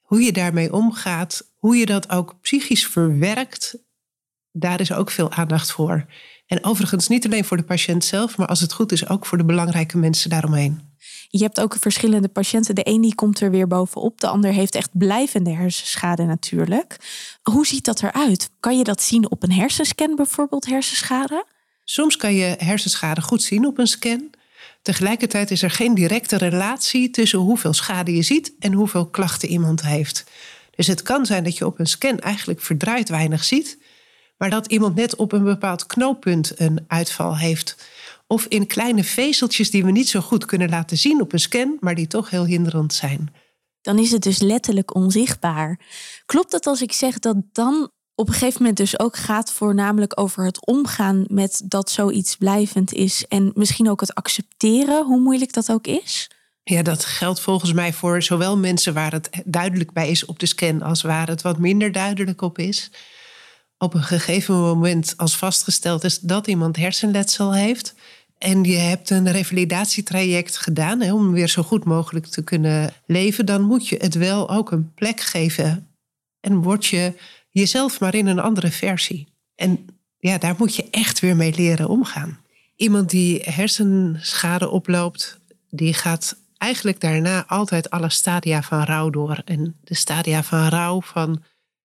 hoe 0.00 0.22
je 0.22 0.32
daarmee 0.32 0.72
omgaat, 0.72 1.52
hoe 1.54 1.76
je 1.76 1.86
dat 1.86 2.10
ook 2.10 2.40
psychisch 2.40 2.86
verwerkt, 2.86 3.78
daar 4.52 4.80
is 4.80 4.92
ook 4.92 5.10
veel 5.10 5.30
aandacht 5.30 5.72
voor. 5.72 6.06
En 6.46 6.64
overigens 6.64 7.08
niet 7.08 7.24
alleen 7.24 7.44
voor 7.44 7.56
de 7.56 7.62
patiënt 7.62 8.04
zelf, 8.04 8.36
maar 8.36 8.46
als 8.46 8.60
het 8.60 8.72
goed 8.72 8.92
is 8.92 9.08
ook 9.08 9.26
voor 9.26 9.38
de 9.38 9.44
belangrijke 9.44 9.98
mensen 9.98 10.30
daaromheen. 10.30 10.85
Je 11.28 11.42
hebt 11.42 11.60
ook 11.60 11.76
verschillende 11.78 12.28
patiënten. 12.28 12.74
De 12.74 12.88
een 12.88 13.00
die 13.00 13.14
komt 13.14 13.40
er 13.40 13.50
weer 13.50 13.66
bovenop, 13.66 14.20
de 14.20 14.26
ander 14.26 14.52
heeft 14.52 14.74
echt 14.74 14.90
blijvende 14.92 15.50
hersenschade 15.50 16.24
natuurlijk. 16.24 16.96
Hoe 17.42 17.66
ziet 17.66 17.84
dat 17.84 18.02
eruit? 18.02 18.50
Kan 18.60 18.78
je 18.78 18.84
dat 18.84 19.02
zien 19.02 19.30
op 19.30 19.42
een 19.42 19.52
hersenscan 19.52 20.16
bijvoorbeeld, 20.16 20.66
hersenschade? 20.66 21.46
Soms 21.84 22.16
kan 22.16 22.34
je 22.34 22.54
hersenschade 22.58 23.20
goed 23.20 23.42
zien 23.42 23.66
op 23.66 23.78
een 23.78 23.86
scan. 23.86 24.30
Tegelijkertijd 24.82 25.50
is 25.50 25.62
er 25.62 25.70
geen 25.70 25.94
directe 25.94 26.36
relatie 26.36 27.10
tussen 27.10 27.38
hoeveel 27.38 27.72
schade 27.72 28.14
je 28.14 28.22
ziet 28.22 28.52
en 28.58 28.72
hoeveel 28.72 29.06
klachten 29.06 29.48
iemand 29.48 29.82
heeft. 29.82 30.24
Dus 30.76 30.86
het 30.86 31.02
kan 31.02 31.26
zijn 31.26 31.44
dat 31.44 31.56
je 31.56 31.66
op 31.66 31.78
een 31.78 31.86
scan 31.86 32.18
eigenlijk 32.18 32.60
verdraaid 32.60 33.08
weinig 33.08 33.44
ziet, 33.44 33.78
maar 34.38 34.50
dat 34.50 34.66
iemand 34.66 34.94
net 34.94 35.16
op 35.16 35.32
een 35.32 35.44
bepaald 35.44 35.86
knooppunt 35.86 36.52
een 36.60 36.84
uitval 36.86 37.36
heeft. 37.38 37.88
Of 38.26 38.46
in 38.46 38.66
kleine 38.66 39.04
vezeltjes 39.04 39.70
die 39.70 39.84
we 39.84 39.90
niet 39.90 40.08
zo 40.08 40.20
goed 40.20 40.44
kunnen 40.44 40.68
laten 40.68 40.98
zien 40.98 41.20
op 41.20 41.32
een 41.32 41.40
scan, 41.40 41.76
maar 41.80 41.94
die 41.94 42.06
toch 42.06 42.30
heel 42.30 42.44
hinderend 42.44 42.94
zijn. 42.94 43.34
Dan 43.80 43.98
is 43.98 44.10
het 44.10 44.22
dus 44.22 44.38
letterlijk 44.38 44.94
onzichtbaar. 44.94 45.80
Klopt 46.26 46.52
het 46.52 46.66
als 46.66 46.82
ik 46.82 46.92
zeg 46.92 47.18
dat 47.18 47.36
dan 47.52 47.90
op 48.14 48.28
een 48.28 48.34
gegeven 48.34 48.58
moment 48.58 48.76
dus 48.76 48.98
ook 48.98 49.16
gaat 49.16 49.52
voornamelijk 49.52 50.20
over 50.20 50.44
het 50.44 50.66
omgaan 50.66 51.24
met 51.28 51.62
dat 51.64 51.90
zoiets 51.90 52.36
blijvend 52.36 52.92
is 52.92 53.24
en 53.28 53.50
misschien 53.54 53.90
ook 53.90 54.00
het 54.00 54.14
accepteren, 54.14 55.04
hoe 55.04 55.20
moeilijk 55.20 55.52
dat 55.52 55.70
ook 55.70 55.86
is? 55.86 56.30
Ja, 56.62 56.82
dat 56.82 57.04
geldt 57.04 57.40
volgens 57.40 57.72
mij 57.72 57.92
voor 57.92 58.22
zowel 58.22 58.56
mensen 58.56 58.94
waar 58.94 59.12
het 59.12 59.30
duidelijk 59.44 59.92
bij 59.92 60.10
is 60.10 60.24
op 60.24 60.38
de 60.38 60.46
scan 60.46 60.82
als 60.82 61.02
waar 61.02 61.28
het 61.28 61.42
wat 61.42 61.58
minder 61.58 61.92
duidelijk 61.92 62.42
op 62.42 62.58
is. 62.58 62.90
Op 63.78 63.94
een 63.94 64.02
gegeven 64.02 64.54
moment, 64.54 65.14
als 65.16 65.36
vastgesteld 65.36 66.04
is 66.04 66.18
dat 66.18 66.46
iemand 66.46 66.76
hersenletsel 66.76 67.54
heeft, 67.54 67.94
en 68.38 68.64
je 68.64 68.76
hebt 68.76 69.10
een 69.10 69.30
revalidatietraject 69.30 70.56
gedaan 70.56 71.02
om 71.02 71.32
weer 71.32 71.48
zo 71.48 71.62
goed 71.62 71.84
mogelijk 71.84 72.26
te 72.26 72.44
kunnen 72.44 72.92
leven, 73.06 73.46
dan 73.46 73.62
moet 73.62 73.88
je 73.88 73.96
het 73.96 74.14
wel 74.14 74.50
ook 74.50 74.70
een 74.70 74.94
plek 74.94 75.20
geven. 75.20 75.88
En 76.40 76.62
word 76.62 76.86
je 76.86 77.12
jezelf 77.50 78.00
maar 78.00 78.14
in 78.14 78.26
een 78.26 78.38
andere 78.38 78.70
versie. 78.70 79.26
En 79.54 79.86
ja, 80.18 80.38
daar 80.38 80.54
moet 80.58 80.76
je 80.76 80.90
echt 80.90 81.20
weer 81.20 81.36
mee 81.36 81.54
leren 81.54 81.88
omgaan. 81.88 82.38
Iemand 82.76 83.10
die 83.10 83.40
hersenschade 83.44 84.68
oploopt, 84.68 85.40
die 85.70 85.94
gaat 85.94 86.36
eigenlijk 86.58 87.00
daarna 87.00 87.46
altijd 87.46 87.90
alle 87.90 88.10
stadia 88.10 88.62
van 88.62 88.82
rouw 88.82 89.10
door. 89.10 89.42
En 89.44 89.76
de 89.84 89.94
stadia 89.94 90.42
van 90.42 90.68
rouw 90.68 91.00
van 91.00 91.42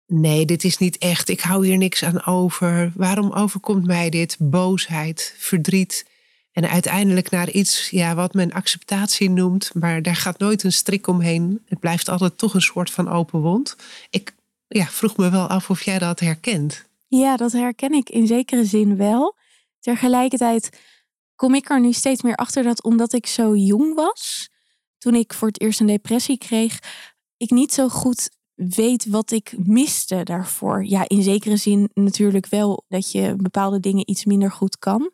nee, 0.07 0.45
dit 0.45 0.63
is 0.63 0.77
niet 0.77 0.98
echt, 0.98 1.29
ik 1.29 1.41
hou 1.41 1.65
hier 1.65 1.77
niks 1.77 2.03
aan 2.03 2.25
over. 2.25 2.91
Waarom 2.95 3.31
overkomt 3.31 3.86
mij 3.86 4.10
dit? 4.10 4.36
Boosheid, 4.39 5.36
verdriet. 5.38 6.10
En 6.51 6.70
uiteindelijk 6.70 7.29
naar 7.29 7.50
iets 7.50 7.89
ja, 7.89 8.15
wat 8.15 8.34
men 8.34 8.51
acceptatie 8.51 9.29
noemt, 9.29 9.74
maar 9.74 10.01
daar 10.01 10.15
gaat 10.15 10.39
nooit 10.39 10.63
een 10.63 10.72
strik 10.72 11.08
omheen. 11.08 11.62
Het 11.65 11.79
blijft 11.79 12.10
altijd 12.10 12.38
toch 12.38 12.53
een 12.53 12.62
soort 12.62 12.91
van 12.91 13.10
open 13.10 13.39
wond. 13.39 13.75
Ik 14.10 14.36
ja, 14.67 14.86
vroeg 14.86 15.17
me 15.17 15.29
wel 15.29 15.48
af 15.48 15.70
of 15.70 15.84
jij 15.84 16.00
dat 16.00 16.20
herkent. 16.20 16.86
Ja, 17.08 17.38
dat 17.38 17.51
herken 17.51 17.93
ik 17.93 18.10
in 18.10 18.27
zekere 18.27 18.65
zin 18.65 18.98
wel. 18.98 19.36
Tegelijkertijd 19.79 20.79
kom 21.36 21.55
ik 21.55 21.70
er 21.70 21.79
nu 21.79 21.93
steeds 21.93 22.22
meer 22.22 22.36
achter 22.36 22.63
dat 22.63 22.84
omdat 22.84 23.13
ik 23.13 23.27
zo 23.27 23.55
jong 23.55 23.96
was, 23.96 24.50
toen 24.98 25.15
ik 25.15 25.34
voor 25.34 25.48
het 25.48 25.62
eerst 25.62 25.79
een 25.79 25.86
depressie 25.86 26.38
kreeg, 26.38 26.79
ik 27.38 27.50
niet 27.50 27.74
zo 27.74 27.89
goed 27.89 28.29
weet 28.55 29.05
wat 29.05 29.31
ik 29.31 29.53
miste 29.58 30.24
daarvoor. 30.24 30.86
Ja, 30.86 31.08
in 31.08 31.24
zekere 31.24 31.58
zin 31.58 31.89
natuurlijk 31.93 32.48
wel 32.48 32.84
dat 32.88 33.12
je 33.12 33.36
bepaalde 33.38 33.79
dingen 33.79 34.10
iets 34.10 34.25
minder 34.25 34.51
goed 34.51 34.79
kan. 34.79 35.12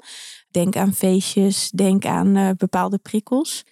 Denk 0.50 0.76
aan 0.76 0.94
feestjes, 0.94 1.70
denk 1.70 2.06
aan 2.06 2.36
uh, 2.36 2.50
bepaalde 2.58 2.98
prikkels. 2.98 3.64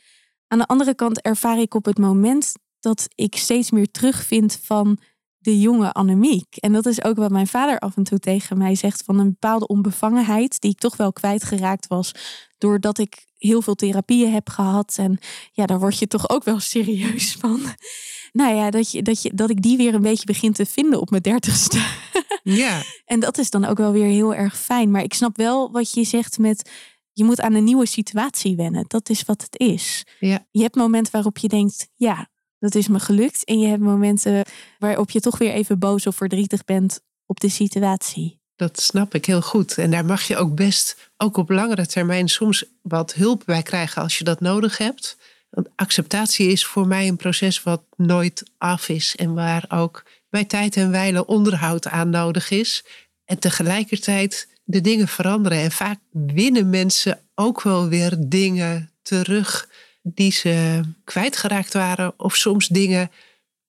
Aan 0.47 0.57
de 0.57 0.65
andere 0.65 0.95
kant 0.95 1.21
ervaar 1.21 1.59
ik 1.59 1.73
op 1.73 1.85
het 1.85 1.97
moment 1.97 2.53
dat 2.79 3.07
ik 3.15 3.35
steeds 3.35 3.71
meer 3.71 3.91
terugvind 3.91 4.59
van 4.63 4.99
de 5.37 5.59
jonge 5.59 5.91
Annemiek. 5.91 6.55
En 6.55 6.73
dat 6.73 6.85
is 6.85 7.03
ook 7.03 7.15
wat 7.15 7.31
mijn 7.31 7.47
vader 7.47 7.79
af 7.79 7.97
en 7.97 8.03
toe 8.03 8.19
tegen 8.19 8.57
mij 8.57 8.75
zegt: 8.75 9.03
van 9.03 9.19
een 9.19 9.29
bepaalde 9.29 9.67
onbevangenheid, 9.67 10.61
die 10.61 10.71
ik 10.71 10.79
toch 10.79 10.97
wel 10.97 11.13
kwijtgeraakt 11.13 11.87
was, 11.87 12.11
doordat 12.57 12.97
ik 12.97 13.25
heel 13.45 13.61
veel 13.61 13.75
therapieën 13.75 14.31
heb 14.31 14.49
gehad. 14.49 14.95
En 14.97 15.17
ja, 15.51 15.65
daar 15.65 15.79
word 15.79 15.99
je 15.99 16.07
toch 16.07 16.29
ook 16.29 16.43
wel 16.43 16.59
serieus 16.59 17.35
van. 17.41 17.61
Nou 18.33 18.55
ja, 18.55 18.69
dat, 18.69 18.91
je, 18.91 19.01
dat, 19.01 19.21
je, 19.21 19.31
dat 19.33 19.49
ik 19.49 19.61
die 19.61 19.77
weer 19.77 19.93
een 19.93 20.01
beetje 20.01 20.25
begin 20.25 20.53
te 20.53 20.65
vinden 20.65 21.01
op 21.01 21.09
mijn 21.09 21.21
dertigste. 21.21 21.79
Ja. 22.43 22.83
en 23.05 23.19
dat 23.19 23.37
is 23.37 23.49
dan 23.49 23.65
ook 23.65 23.77
wel 23.77 23.91
weer 23.91 24.05
heel 24.05 24.33
erg 24.33 24.59
fijn. 24.59 24.91
Maar 24.91 25.03
ik 25.03 25.13
snap 25.13 25.37
wel 25.37 25.71
wat 25.71 25.93
je 25.93 26.03
zegt 26.03 26.37
met 26.37 26.69
je 27.13 27.23
moet 27.23 27.41
aan 27.41 27.53
een 27.53 27.63
nieuwe 27.63 27.85
situatie 27.85 28.55
wennen. 28.55 28.85
Dat 28.87 29.09
is 29.09 29.23
wat 29.23 29.41
het 29.41 29.59
is. 29.59 30.05
Ja. 30.19 30.47
Je 30.51 30.61
hebt 30.61 30.75
momenten 30.75 31.11
waarop 31.11 31.37
je 31.37 31.47
denkt, 31.47 31.89
ja, 31.93 32.29
dat 32.59 32.75
is 32.75 32.87
me 32.87 32.99
gelukt. 32.99 33.43
En 33.43 33.59
je 33.59 33.67
hebt 33.67 33.81
momenten 33.81 34.45
waarop 34.79 35.09
je 35.09 35.19
toch 35.19 35.37
weer 35.37 35.51
even 35.51 35.79
boos 35.79 36.07
of 36.07 36.15
verdrietig 36.15 36.63
bent 36.63 37.01
op 37.25 37.39
de 37.39 37.49
situatie. 37.49 38.39
Dat 38.55 38.81
snap 38.81 39.13
ik 39.13 39.25
heel 39.25 39.41
goed. 39.41 39.77
En 39.77 39.91
daar 39.91 40.05
mag 40.05 40.21
je 40.21 40.37
ook 40.37 40.55
best, 40.55 41.09
ook 41.17 41.37
op 41.37 41.49
langere 41.49 41.85
termijn, 41.85 42.27
soms 42.27 42.65
wat 42.81 43.13
hulp 43.13 43.43
bij 43.45 43.63
krijgen 43.63 44.01
als 44.01 44.17
je 44.17 44.23
dat 44.23 44.39
nodig 44.39 44.77
hebt. 44.77 45.17
Want 45.49 45.69
acceptatie 45.75 46.47
is 46.47 46.65
voor 46.65 46.87
mij 46.87 47.07
een 47.07 47.15
proces 47.15 47.63
wat 47.63 47.81
nooit 47.95 48.43
af 48.57 48.89
is 48.89 49.15
en 49.15 49.33
waar 49.33 49.65
ook 49.67 50.03
bij 50.29 50.45
tijd 50.45 50.75
en 50.75 50.91
wijle 50.91 51.25
onderhoud 51.25 51.87
aan 51.87 52.09
nodig 52.09 52.49
is. 52.49 52.85
En 53.25 53.39
tegelijkertijd 53.39 54.47
de 54.63 54.81
dingen 54.81 55.07
veranderen. 55.07 55.57
En 55.57 55.71
vaak 55.71 55.99
winnen 56.11 56.69
mensen 56.69 57.19
ook 57.35 57.61
wel 57.61 57.87
weer 57.87 58.15
dingen 58.19 58.91
terug 59.01 59.69
die 60.03 60.31
ze 60.31 60.81
kwijtgeraakt 61.03 61.73
waren. 61.73 62.13
Of 62.17 62.35
soms 62.35 62.67
dingen 62.67 63.11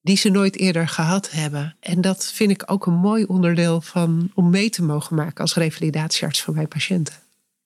die 0.07 0.17
ze 0.17 0.29
nooit 0.29 0.57
eerder 0.57 0.89
gehad 0.89 1.31
hebben. 1.31 1.77
En 1.81 2.01
dat 2.01 2.33
vind 2.33 2.51
ik 2.51 2.63
ook 2.67 2.87
een 2.87 2.95
mooi 2.95 3.25
onderdeel 3.25 3.81
van 3.81 4.31
om 4.35 4.51
mee 4.51 4.71
te 4.71 4.83
mogen 4.83 5.17
maken 5.17 5.41
als 5.41 5.55
revalidatiearts 5.55 6.43
voor 6.43 6.55
mijn 6.55 6.69
patiënten. 6.69 7.15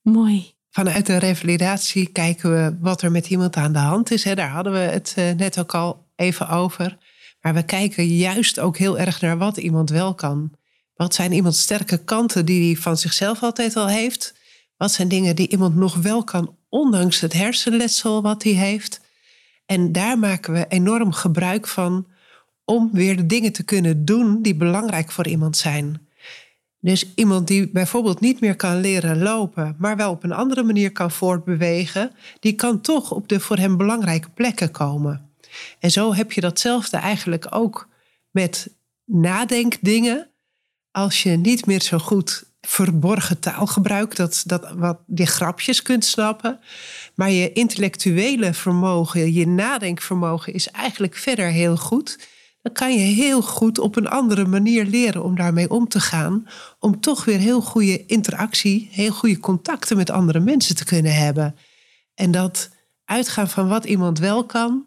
Mooi. 0.02 0.52
Vanuit 0.70 1.06
de 1.06 1.16
revalidatie 1.16 2.06
kijken 2.06 2.50
we 2.50 2.76
wat 2.80 3.02
er 3.02 3.10
met 3.10 3.30
iemand 3.30 3.56
aan 3.56 3.72
de 3.72 3.78
hand 3.78 4.10
is. 4.10 4.22
Daar 4.22 4.48
hadden 4.48 4.72
we 4.72 4.78
het 4.78 5.12
eh, 5.16 5.30
net 5.36 5.58
ook 5.58 5.74
al 5.74 6.06
even 6.16 6.48
over. 6.48 6.98
Maar 7.40 7.54
we 7.54 7.62
kijken 7.62 8.16
juist 8.16 8.58
ook 8.58 8.76
heel 8.76 8.98
erg 8.98 9.20
naar 9.20 9.38
wat 9.38 9.56
iemand 9.56 9.90
wel 9.90 10.14
kan. 10.14 10.50
Wat 10.94 11.14
zijn 11.14 11.32
iemands 11.32 11.60
sterke 11.60 12.04
kanten 12.04 12.46
die 12.46 12.72
hij 12.72 12.82
van 12.82 12.96
zichzelf 12.96 13.42
altijd 13.42 13.76
al 13.76 13.88
heeft? 13.88 14.34
Wat 14.76 14.92
zijn 14.92 15.08
dingen 15.08 15.36
die 15.36 15.48
iemand 15.48 15.76
nog 15.76 15.94
wel 15.94 16.24
kan, 16.24 16.56
ondanks 16.68 17.20
het 17.20 17.32
hersenletsel 17.32 18.22
wat 18.22 18.42
hij 18.42 18.52
heeft? 18.52 19.00
En 19.66 19.92
daar 19.92 20.18
maken 20.18 20.52
we 20.52 20.66
enorm 20.68 21.12
gebruik 21.12 21.66
van 21.66 22.06
om 22.70 22.90
weer 22.92 23.16
de 23.16 23.26
dingen 23.26 23.52
te 23.52 23.62
kunnen 23.62 24.04
doen 24.04 24.42
die 24.42 24.54
belangrijk 24.54 25.12
voor 25.12 25.26
iemand 25.26 25.56
zijn. 25.56 26.08
Dus 26.80 27.12
iemand 27.14 27.46
die 27.46 27.70
bijvoorbeeld 27.70 28.20
niet 28.20 28.40
meer 28.40 28.56
kan 28.56 28.80
leren 28.80 29.22
lopen, 29.22 29.76
maar 29.78 29.96
wel 29.96 30.10
op 30.10 30.22
een 30.22 30.32
andere 30.32 30.62
manier 30.62 30.92
kan 30.92 31.10
voortbewegen, 31.10 32.12
die 32.40 32.54
kan 32.54 32.80
toch 32.80 33.12
op 33.12 33.28
de 33.28 33.40
voor 33.40 33.56
hem 33.56 33.76
belangrijke 33.76 34.30
plekken 34.30 34.70
komen. 34.70 35.30
En 35.78 35.90
zo 35.90 36.14
heb 36.14 36.32
je 36.32 36.40
datzelfde 36.40 36.96
eigenlijk 36.96 37.46
ook 37.50 37.88
met 38.30 38.70
nadenkdingen. 39.04 40.28
Als 40.90 41.22
je 41.22 41.30
niet 41.30 41.66
meer 41.66 41.80
zo 41.82 41.98
goed 41.98 42.44
verborgen 42.60 43.38
taal 43.38 43.66
gebruikt, 43.66 44.16
dat, 44.16 44.42
dat 44.46 44.72
wat 44.72 44.98
die 45.06 45.26
grapjes 45.26 45.82
kunt 45.82 46.04
snappen, 46.04 46.60
maar 47.14 47.30
je 47.30 47.52
intellectuele 47.52 48.54
vermogen, 48.54 49.32
je 49.32 49.46
nadenkvermogen 49.46 50.52
is 50.52 50.68
eigenlijk 50.68 51.16
verder 51.16 51.46
heel 51.46 51.76
goed 51.76 52.18
kan 52.72 52.92
je 52.92 52.98
heel 52.98 53.42
goed 53.42 53.78
op 53.78 53.96
een 53.96 54.08
andere 54.08 54.46
manier 54.46 54.84
leren 54.84 55.24
om 55.24 55.36
daarmee 55.36 55.70
om 55.70 55.88
te 55.88 56.00
gaan. 56.00 56.46
Om 56.78 57.00
toch 57.00 57.24
weer 57.24 57.38
heel 57.38 57.60
goede 57.60 58.06
interactie, 58.06 58.88
heel 58.92 59.12
goede 59.12 59.38
contacten 59.38 59.96
met 59.96 60.10
andere 60.10 60.40
mensen 60.40 60.76
te 60.76 60.84
kunnen 60.84 61.14
hebben. 61.14 61.56
En 62.14 62.30
dat 62.30 62.70
uitgaan 63.04 63.48
van 63.48 63.68
wat 63.68 63.84
iemand 63.84 64.18
wel 64.18 64.44
kan, 64.44 64.86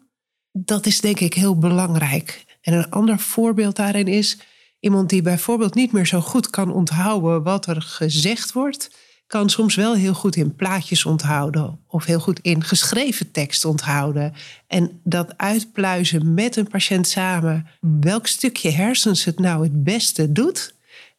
dat 0.52 0.86
is 0.86 1.00
denk 1.00 1.20
ik 1.20 1.34
heel 1.34 1.58
belangrijk. 1.58 2.44
En 2.60 2.72
een 2.74 2.90
ander 2.90 3.18
voorbeeld 3.18 3.76
daarin 3.76 4.08
is 4.08 4.38
iemand 4.80 5.08
die 5.08 5.22
bijvoorbeeld 5.22 5.74
niet 5.74 5.92
meer 5.92 6.06
zo 6.06 6.20
goed 6.20 6.50
kan 6.50 6.72
onthouden 6.72 7.42
wat 7.42 7.66
er 7.66 7.82
gezegd 7.82 8.52
wordt 8.52 8.90
kan 9.34 9.50
soms 9.50 9.74
wel 9.74 9.94
heel 9.94 10.14
goed 10.14 10.36
in 10.36 10.54
plaatjes 10.54 11.04
onthouden 11.04 11.78
of 11.86 12.04
heel 12.04 12.20
goed 12.20 12.38
in 12.42 12.64
geschreven 12.64 13.30
tekst 13.30 13.64
onthouden. 13.64 14.32
En 14.66 15.00
dat 15.04 15.34
uitpluizen 15.36 16.34
met 16.34 16.56
een 16.56 16.68
patiënt 16.68 17.08
samen, 17.08 17.66
welk 18.00 18.26
stukje 18.26 18.70
hersens 18.70 19.24
het 19.24 19.38
nou 19.38 19.62
het 19.62 19.84
beste 19.84 20.32
doet 20.32 20.74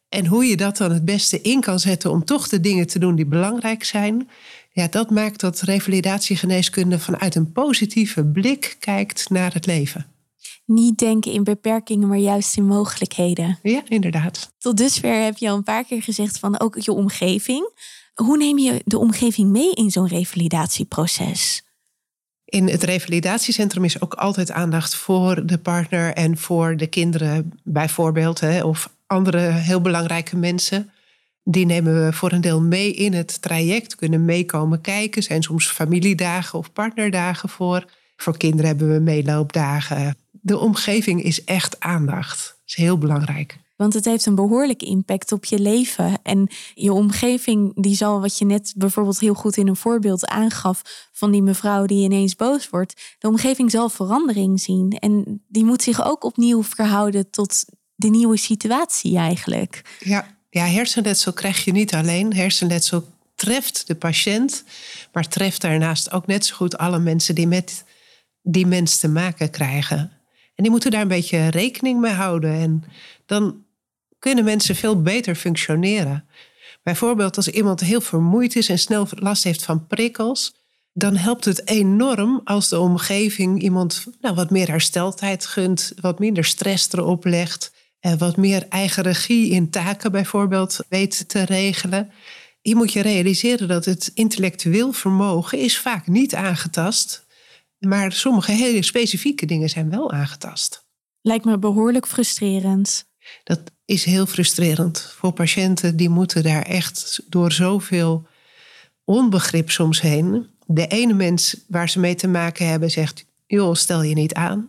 en 0.08 0.26
hoe 0.26 0.44
je 0.44 0.56
dat 0.56 0.76
dan 0.76 0.92
het 0.92 1.04
beste 1.04 1.40
in 1.40 1.60
kan 1.60 1.80
zetten 1.80 2.10
om 2.10 2.24
toch 2.24 2.48
de 2.48 2.60
dingen 2.60 2.86
te 2.86 2.98
doen 2.98 3.14
die 3.14 3.26
belangrijk 3.26 3.84
zijn. 3.84 4.28
Ja, 4.72 4.86
dat 4.88 5.10
maakt 5.10 5.40
dat 5.40 5.60
revalidatiegeneeskunde 5.60 6.98
vanuit 6.98 7.34
een 7.34 7.52
positieve 7.52 8.24
blik 8.24 8.76
kijkt 8.78 9.30
naar 9.30 9.52
het 9.52 9.66
leven. 9.66 10.06
Niet 10.66 10.98
denken 10.98 11.32
in 11.32 11.44
beperkingen, 11.44 12.08
maar 12.08 12.18
juist 12.18 12.56
in 12.56 12.66
mogelijkheden. 12.66 13.58
Ja, 13.62 13.82
inderdaad. 13.88 14.52
Tot 14.58 14.76
dusver 14.76 15.24
heb 15.24 15.36
je 15.36 15.50
al 15.50 15.56
een 15.56 15.62
paar 15.62 15.84
keer 15.84 16.02
gezegd 16.02 16.38
van 16.38 16.60
ook 16.60 16.78
je 16.78 16.92
omgeving. 16.92 17.70
Hoe 18.16 18.36
neem 18.36 18.58
je 18.58 18.82
de 18.84 18.98
omgeving 18.98 19.50
mee 19.50 19.74
in 19.74 19.90
zo'n 19.90 20.08
revalidatieproces? 20.08 21.64
In 22.44 22.68
het 22.68 22.82
revalidatiecentrum 22.82 23.84
is 23.84 24.00
ook 24.00 24.14
altijd 24.14 24.50
aandacht 24.50 24.94
voor 24.94 25.46
de 25.46 25.58
partner 25.58 26.12
en 26.12 26.38
voor 26.38 26.76
de 26.76 26.86
kinderen, 26.86 27.52
bijvoorbeeld, 27.64 28.40
hè, 28.40 28.64
of 28.64 28.90
andere 29.06 29.38
heel 29.38 29.80
belangrijke 29.80 30.36
mensen. 30.36 30.90
Die 31.44 31.66
nemen 31.66 32.04
we 32.04 32.12
voor 32.12 32.32
een 32.32 32.40
deel 32.40 32.60
mee 32.60 32.92
in 32.92 33.12
het 33.12 33.42
traject, 33.42 33.94
kunnen 33.94 34.24
meekomen 34.24 34.80
kijken. 34.80 35.22
Zijn 35.22 35.42
soms 35.42 35.66
familiedagen 35.66 36.58
of 36.58 36.72
partnerdagen 36.72 37.48
voor. 37.48 37.84
Voor 38.16 38.36
kinderen 38.36 38.66
hebben 38.66 38.92
we 38.92 39.00
meeloopdagen. 39.00 40.16
De 40.30 40.58
omgeving 40.58 41.22
is 41.22 41.44
echt 41.44 41.80
aandacht. 41.80 42.38
Dat 42.38 42.58
is 42.66 42.74
heel 42.74 42.98
belangrijk. 42.98 43.58
Want 43.76 43.94
het 43.94 44.04
heeft 44.04 44.26
een 44.26 44.34
behoorlijke 44.34 44.84
impact 44.84 45.32
op 45.32 45.44
je 45.44 45.58
leven. 45.58 46.22
En 46.22 46.48
je 46.74 46.92
omgeving, 46.92 47.82
die 47.82 47.96
zal, 47.96 48.20
wat 48.20 48.38
je 48.38 48.44
net 48.44 48.74
bijvoorbeeld 48.76 49.20
heel 49.20 49.34
goed 49.34 49.56
in 49.56 49.68
een 49.68 49.76
voorbeeld 49.76 50.26
aangaf, 50.26 51.08
van 51.12 51.30
die 51.30 51.42
mevrouw 51.42 51.86
die 51.86 52.04
ineens 52.04 52.36
boos 52.36 52.68
wordt. 52.68 53.16
De 53.18 53.28
omgeving 53.28 53.70
zal 53.70 53.88
verandering 53.88 54.60
zien. 54.60 54.90
En 54.90 55.42
die 55.48 55.64
moet 55.64 55.82
zich 55.82 56.06
ook 56.06 56.24
opnieuw 56.24 56.62
verhouden 56.62 57.30
tot 57.30 57.64
de 57.94 58.08
nieuwe 58.08 58.36
situatie 58.36 59.16
eigenlijk. 59.16 59.98
Ja, 59.98 60.36
ja 60.50 60.64
hersenletsel 60.64 61.32
krijg 61.32 61.64
je 61.64 61.72
niet 61.72 61.94
alleen. 61.94 62.34
Hersenletsel 62.34 63.04
treft 63.34 63.86
de 63.86 63.94
patiënt, 63.94 64.64
maar 65.12 65.28
treft 65.28 65.60
daarnaast 65.60 66.12
ook 66.12 66.26
net 66.26 66.46
zo 66.46 66.54
goed 66.54 66.78
alle 66.78 66.98
mensen 66.98 67.34
die 67.34 67.46
met 67.46 67.84
die 68.42 68.66
mens 68.66 68.98
te 68.98 69.08
maken 69.08 69.50
krijgen. 69.50 69.98
En 70.54 70.62
die 70.62 70.70
moeten 70.70 70.90
daar 70.90 71.00
een 71.00 71.08
beetje 71.08 71.48
rekening 71.48 72.00
mee 72.00 72.12
houden. 72.12 72.52
En 72.52 72.84
dan 73.26 73.64
kunnen 74.26 74.44
mensen 74.44 74.76
veel 74.76 75.02
beter 75.02 75.34
functioneren. 75.34 76.28
Bijvoorbeeld 76.82 77.36
als 77.36 77.48
iemand 77.48 77.80
heel 77.80 78.00
vermoeid 78.00 78.56
is 78.56 78.68
en 78.68 78.78
snel 78.78 79.06
last 79.10 79.44
heeft 79.44 79.64
van 79.64 79.86
prikkels, 79.86 80.54
dan 80.92 81.16
helpt 81.16 81.44
het 81.44 81.68
enorm 81.68 82.40
als 82.44 82.68
de 82.68 82.78
omgeving 82.78 83.62
iemand 83.62 84.06
nou, 84.20 84.34
wat 84.34 84.50
meer 84.50 84.68
hersteltijd 84.68 85.46
gunt, 85.46 85.92
wat 86.00 86.18
minder 86.18 86.44
stress 86.44 86.92
erop 86.92 87.24
legt, 87.24 87.72
wat 88.18 88.36
meer 88.36 88.66
eigen 88.68 89.02
regie 89.02 89.50
in 89.50 89.70
taken 89.70 90.12
bijvoorbeeld 90.12 90.78
weet 90.88 91.28
te 91.28 91.42
regelen. 91.42 92.10
Je 92.62 92.74
moet 92.74 92.92
je 92.92 93.02
realiseren 93.02 93.68
dat 93.68 93.84
het 93.84 94.10
intellectueel 94.14 94.92
vermogen 94.92 95.58
is 95.58 95.78
vaak 95.78 96.06
niet 96.06 96.34
aangetast, 96.34 97.26
maar 97.78 98.12
sommige 98.12 98.52
hele 98.52 98.82
specifieke 98.82 99.46
dingen 99.46 99.68
zijn 99.68 99.90
wel 99.90 100.12
aangetast. 100.12 100.84
Lijkt 101.20 101.44
me 101.44 101.58
behoorlijk 101.58 102.06
frustrerend. 102.06 103.06
Dat 103.44 103.60
is 103.84 104.04
heel 104.04 104.26
frustrerend 104.26 105.00
voor 105.00 105.32
patiënten. 105.32 105.96
Die 105.96 106.08
moeten 106.08 106.42
daar 106.42 106.62
echt 106.62 107.22
door 107.28 107.52
zoveel 107.52 108.26
onbegrip 109.04 109.70
soms 109.70 110.00
heen. 110.00 110.46
De 110.66 110.86
ene 110.86 111.14
mens 111.14 111.56
waar 111.68 111.88
ze 111.88 111.98
mee 112.00 112.14
te 112.14 112.28
maken 112.28 112.68
hebben 112.68 112.90
zegt: 112.90 113.26
joh, 113.46 113.74
stel 113.74 114.02
je 114.02 114.14
niet 114.14 114.34
aan. 114.34 114.68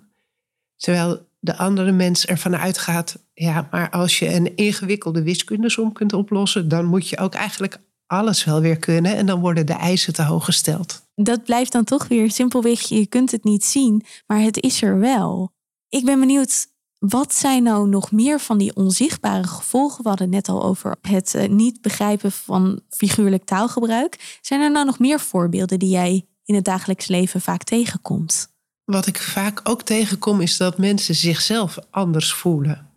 Terwijl 0.76 1.26
de 1.40 1.58
andere 1.58 1.92
mens 1.92 2.26
ervan 2.26 2.58
uitgaat: 2.58 3.20
ja, 3.34 3.68
maar 3.72 3.90
als 3.90 4.20
je 4.20 4.34
een 4.34 4.56
ingewikkelde 4.56 5.24
wiskundesom 5.24 5.92
kunt 5.92 6.14
oplossen, 6.14 6.68
dan 6.68 6.86
moet 6.86 7.10
je 7.10 7.18
ook 7.18 7.34
eigenlijk 7.34 7.80
alles 8.08 8.44
wel 8.44 8.62
weer 8.62 8.78
kunnen 8.78 9.16
en 9.16 9.26
dan 9.26 9.40
worden 9.40 9.66
de 9.66 9.74
eisen 9.74 10.14
te 10.14 10.24
hoog 10.24 10.46
gesteld. 10.46 11.02
Dat 11.16 11.44
blijft 11.44 11.72
dan 11.72 11.84
toch 11.84 12.08
weer 12.08 12.32
simpelweg, 12.32 12.82
je 12.82 13.08
kunt 13.08 13.32
het 13.32 13.44
niet 13.44 13.66
zien, 13.66 14.06
maar 14.28 14.40
het 14.40 14.62
is 14.62 14.82
er 14.82 15.00
wel. 15.00 15.52
Ik 15.90 16.06
ben 16.06 16.20
benieuwd, 16.20 16.68
wat 17.00 17.34
zijn 17.34 17.64
nou 17.64 17.88
nog 17.88 18.12
meer 18.12 18.40
van 18.40 18.58
die 18.58 18.76
onzichtbare 18.76 19.48
gevolgen? 19.48 20.04
We 20.04 20.10
hadden 20.10 20.30
net 20.30 20.50
al 20.50 20.64
over 20.64 20.96
het 21.02 21.36
eh, 21.36 21.50
niet 21.50 21.82
begrijpen 21.82 22.32
van 22.32 22.82
figuurlijk 22.90 23.44
taalgebruik. 23.44 24.40
Zijn 24.42 24.62
er 24.62 24.72
nou 24.72 24.86
nog 24.86 25.00
meer 25.00 25.20
voorbeelden 25.20 25.80
die 25.80 25.90
jij 25.90 26.26
in 26.46 26.56
het 26.56 26.66
dagelijks 26.66 27.08
leven 27.08 27.42
vaak 27.42 27.64
tegenkomt? 27.64 28.56
Wat 28.86 29.08
ik 29.08 29.18
vaak 29.18 29.62
ook 29.64 29.82
tegenkom 29.82 30.42
is 30.42 30.58
dat 30.58 30.78
mensen 30.78 31.16
zichzelf 31.16 31.78
anders 31.90 32.34
voelen. 32.34 32.90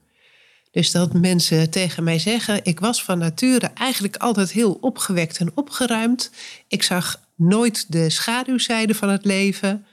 Dus 0.71 0.91
dat 0.91 1.13
mensen 1.13 1.71
tegen 1.71 2.05
mij 2.05 2.19
zeggen: 2.19 2.65
Ik 2.65 2.81
was 2.81 3.05
van 3.05 3.19
nature 3.19 3.67
eigenlijk 3.67 4.17
altijd 4.17 4.53
heel 4.53 4.79
opgewekt 4.81 5.39
en 5.39 5.51
opgeruimd. 5.55 6.31
Ik 6.69 6.83
zag 6.83 7.21
nooit 7.37 7.93
de 7.93 8.11
schaduwzijde 8.11 8.95
van 8.95 9.09
het 9.09 9.25
leven. 9.25 9.87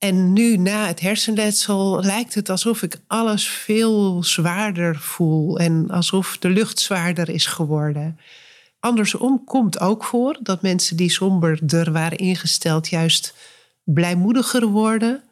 En 0.00 0.32
nu 0.32 0.56
na 0.56 0.86
het 0.86 1.00
hersenletsel 1.00 2.02
lijkt 2.02 2.34
het 2.34 2.48
alsof 2.48 2.82
ik 2.82 3.00
alles 3.06 3.48
veel 3.48 4.24
zwaarder 4.24 4.96
voel 4.96 5.58
en 5.58 5.90
alsof 5.90 6.36
de 6.38 6.48
lucht 6.48 6.78
zwaarder 6.78 7.28
is 7.28 7.46
geworden. 7.46 8.18
Andersom 8.78 9.44
komt 9.44 9.80
ook 9.80 10.04
voor 10.04 10.38
dat 10.42 10.62
mensen 10.62 10.96
die 10.96 11.10
somberder 11.10 11.92
waren 11.92 12.18
ingesteld 12.18 12.88
juist 12.88 13.34
blijmoediger 13.84 14.66
worden. 14.66 15.22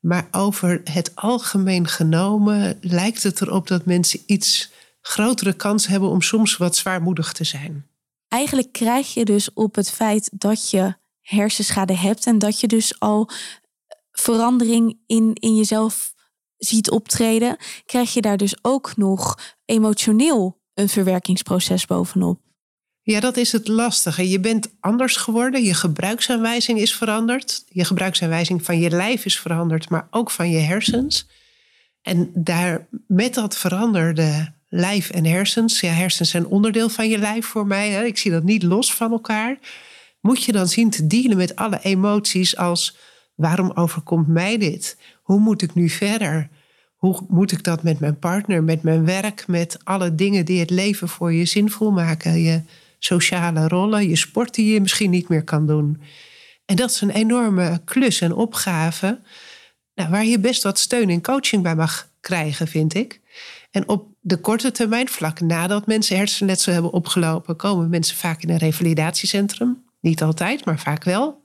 Maar 0.00 0.28
over 0.30 0.80
het 0.84 1.12
algemeen 1.14 1.88
genomen 1.88 2.78
lijkt 2.80 3.22
het 3.22 3.40
erop 3.40 3.66
dat 3.66 3.84
mensen 3.84 4.20
iets 4.26 4.70
grotere 5.00 5.52
kans 5.52 5.86
hebben 5.86 6.08
om 6.08 6.22
soms 6.22 6.56
wat 6.56 6.76
zwaarmoedig 6.76 7.32
te 7.32 7.44
zijn. 7.44 7.86
Eigenlijk 8.28 8.72
krijg 8.72 9.14
je 9.14 9.24
dus 9.24 9.52
op 9.52 9.74
het 9.74 9.90
feit 9.90 10.30
dat 10.32 10.70
je 10.70 10.94
hersenschade 11.20 11.96
hebt 11.96 12.26
en 12.26 12.38
dat 12.38 12.60
je 12.60 12.66
dus 12.66 13.00
al 13.00 13.30
verandering 14.18 14.98
in, 15.06 15.30
in 15.34 15.56
jezelf 15.56 16.14
ziet 16.56 16.90
optreden, 16.90 17.56
krijg 17.86 18.14
je 18.14 18.20
daar 18.20 18.36
dus 18.36 18.54
ook 18.62 18.96
nog 18.96 19.38
emotioneel 19.64 20.60
een 20.74 20.88
verwerkingsproces 20.88 21.86
bovenop. 21.86 22.40
Ja, 23.02 23.20
dat 23.20 23.36
is 23.36 23.52
het 23.52 23.68
lastige. 23.68 24.28
Je 24.28 24.40
bent 24.40 24.74
anders 24.80 25.16
geworden. 25.16 25.62
Je 25.62 25.74
gebruiksaanwijzing 25.74 26.78
is 26.78 26.94
veranderd. 26.94 27.64
Je 27.68 27.84
gebruiksaanwijzing 27.84 28.64
van 28.64 28.78
je 28.78 28.90
lijf 28.90 29.24
is 29.24 29.40
veranderd, 29.40 29.88
maar 29.88 30.08
ook 30.10 30.30
van 30.30 30.50
je 30.50 30.58
hersens. 30.58 31.28
En 32.02 32.30
daar 32.34 32.88
met 33.06 33.34
dat 33.34 33.56
veranderde 33.56 34.52
lijf 34.68 35.10
en 35.10 35.24
hersens, 35.24 35.80
ja, 35.80 35.92
hersens 35.92 36.30
zijn 36.30 36.46
onderdeel 36.46 36.88
van 36.88 37.08
je 37.08 37.18
lijf 37.18 37.46
voor 37.46 37.66
mij. 37.66 37.90
Hè. 37.90 38.04
Ik 38.04 38.18
zie 38.18 38.30
dat 38.30 38.42
niet 38.42 38.62
los 38.62 38.94
van 38.94 39.12
elkaar. 39.12 39.58
Moet 40.20 40.44
je 40.44 40.52
dan 40.52 40.68
zien 40.68 40.90
te 40.90 41.06
dealen 41.06 41.36
met 41.36 41.56
alle 41.56 41.78
emoties 41.82 42.56
als 42.56 42.96
waarom 43.34 43.70
overkomt 43.74 44.28
mij 44.28 44.58
dit? 44.58 44.98
Hoe 45.22 45.38
moet 45.38 45.62
ik 45.62 45.74
nu 45.74 45.88
verder? 45.88 46.48
Hoe 46.96 47.20
moet 47.28 47.52
ik 47.52 47.64
dat 47.64 47.82
met 47.82 48.00
mijn 48.00 48.18
partner, 48.18 48.64
met 48.64 48.82
mijn 48.82 49.04
werk, 49.04 49.46
met 49.46 49.78
alle 49.84 50.14
dingen 50.14 50.44
die 50.44 50.60
het 50.60 50.70
leven 50.70 51.08
voor 51.08 51.32
je 51.32 51.44
zinvol 51.44 51.90
maken? 51.90 52.40
Je 52.42 52.60
sociale 52.98 53.68
rollen, 53.68 54.08
je 54.08 54.16
sport 54.16 54.54
die 54.54 54.72
je 54.72 54.80
misschien 54.80 55.10
niet 55.10 55.28
meer 55.28 55.44
kan 55.44 55.66
doen. 55.66 56.00
En 56.64 56.76
dat 56.76 56.90
is 56.90 57.00
een 57.00 57.10
enorme 57.10 57.80
klus 57.84 58.20
en 58.20 58.34
opgave 58.34 59.18
nou, 59.94 60.10
waar 60.10 60.24
je 60.24 60.38
best 60.38 60.62
wat 60.62 60.78
steun 60.78 61.10
en 61.10 61.22
coaching 61.22 61.62
bij 61.62 61.76
mag 61.76 62.08
krijgen, 62.20 62.68
vind 62.68 62.94
ik. 62.94 63.20
En 63.70 63.88
op 63.88 64.08
de 64.20 64.36
korte 64.36 64.70
termijn, 64.70 65.08
vlak 65.08 65.40
nadat 65.40 65.86
mensen 65.86 66.16
hersenletsel 66.16 66.72
hebben 66.72 66.92
opgelopen, 66.92 67.56
komen 67.56 67.88
mensen 67.88 68.16
vaak 68.16 68.42
in 68.42 68.50
een 68.50 68.56
revalidatiecentrum. 68.56 69.84
Niet 70.00 70.22
altijd, 70.22 70.64
maar 70.64 70.78
vaak 70.78 71.04
wel. 71.04 71.43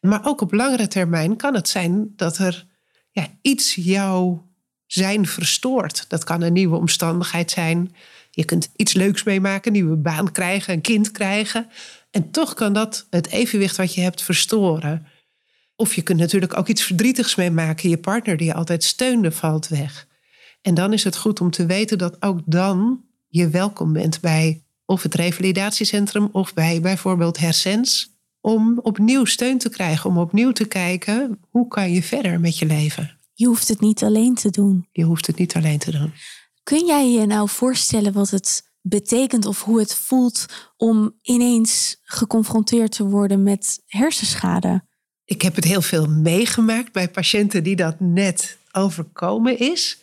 Maar 0.00 0.26
ook 0.26 0.40
op 0.40 0.52
langere 0.52 0.88
termijn 0.88 1.36
kan 1.36 1.54
het 1.54 1.68
zijn 1.68 2.12
dat 2.16 2.38
er 2.38 2.66
ja, 3.10 3.26
iets 3.42 3.74
jouw 3.74 4.48
zijn 4.86 5.26
verstoort. 5.26 6.04
Dat 6.08 6.24
kan 6.24 6.42
een 6.42 6.52
nieuwe 6.52 6.76
omstandigheid 6.76 7.50
zijn. 7.50 7.94
Je 8.30 8.44
kunt 8.44 8.70
iets 8.76 8.92
leuks 8.92 9.22
meemaken, 9.22 9.66
een 9.66 9.82
nieuwe 9.82 9.96
baan 9.96 10.32
krijgen, 10.32 10.74
een 10.74 10.80
kind 10.80 11.10
krijgen. 11.10 11.68
En 12.10 12.30
toch 12.30 12.54
kan 12.54 12.72
dat 12.72 13.06
het 13.10 13.28
evenwicht 13.28 13.76
wat 13.76 13.94
je 13.94 14.00
hebt 14.00 14.22
verstoren. 14.22 15.06
Of 15.76 15.94
je 15.94 16.02
kunt 16.02 16.18
natuurlijk 16.18 16.56
ook 16.56 16.68
iets 16.68 16.82
verdrietigs 16.82 17.34
meemaken. 17.34 17.88
Je 17.88 17.98
partner 17.98 18.36
die 18.36 18.46
je 18.46 18.54
altijd 18.54 18.84
steunde 18.84 19.32
valt 19.32 19.68
weg. 19.68 20.06
En 20.62 20.74
dan 20.74 20.92
is 20.92 21.04
het 21.04 21.16
goed 21.16 21.40
om 21.40 21.50
te 21.50 21.66
weten 21.66 21.98
dat 21.98 22.22
ook 22.22 22.40
dan 22.44 23.04
je 23.28 23.48
welkom 23.48 23.92
bent 23.92 24.20
bij 24.20 24.62
of 24.84 25.02
het 25.02 25.14
revalidatiecentrum 25.14 26.28
of 26.32 26.54
bij 26.54 26.80
bijvoorbeeld 26.80 27.38
Hersens. 27.38 28.17
Om 28.48 28.78
opnieuw 28.82 29.24
steun 29.24 29.58
te 29.58 29.68
krijgen, 29.68 30.10
om 30.10 30.18
opnieuw 30.18 30.52
te 30.52 30.64
kijken 30.64 31.40
hoe 31.50 31.68
kan 31.68 31.92
je 31.92 32.02
verder 32.02 32.40
met 32.40 32.58
je 32.58 32.66
leven. 32.66 33.18
Je 33.34 33.46
hoeft 33.46 33.68
het 33.68 33.80
niet 33.80 34.02
alleen 34.02 34.34
te 34.34 34.50
doen. 34.50 34.88
Je 34.92 35.04
hoeft 35.04 35.26
het 35.26 35.36
niet 35.38 35.54
alleen 35.54 35.78
te 35.78 35.90
doen. 35.90 36.12
Kun 36.62 36.86
jij 36.86 37.10
je 37.10 37.26
nou 37.26 37.48
voorstellen 37.48 38.12
wat 38.12 38.30
het 38.30 38.70
betekent 38.80 39.46
of 39.46 39.62
hoe 39.62 39.78
het 39.78 39.94
voelt 39.94 40.46
om 40.76 41.14
ineens 41.22 42.00
geconfronteerd 42.02 42.92
te 42.92 43.04
worden 43.04 43.42
met 43.42 43.82
hersenschade? 43.86 44.84
Ik 45.24 45.42
heb 45.42 45.54
het 45.54 45.64
heel 45.64 45.82
veel 45.82 46.06
meegemaakt 46.06 46.92
bij 46.92 47.08
patiënten 47.08 47.62
die 47.62 47.76
dat 47.76 48.00
net 48.00 48.58
overkomen 48.72 49.58
is. 49.58 49.98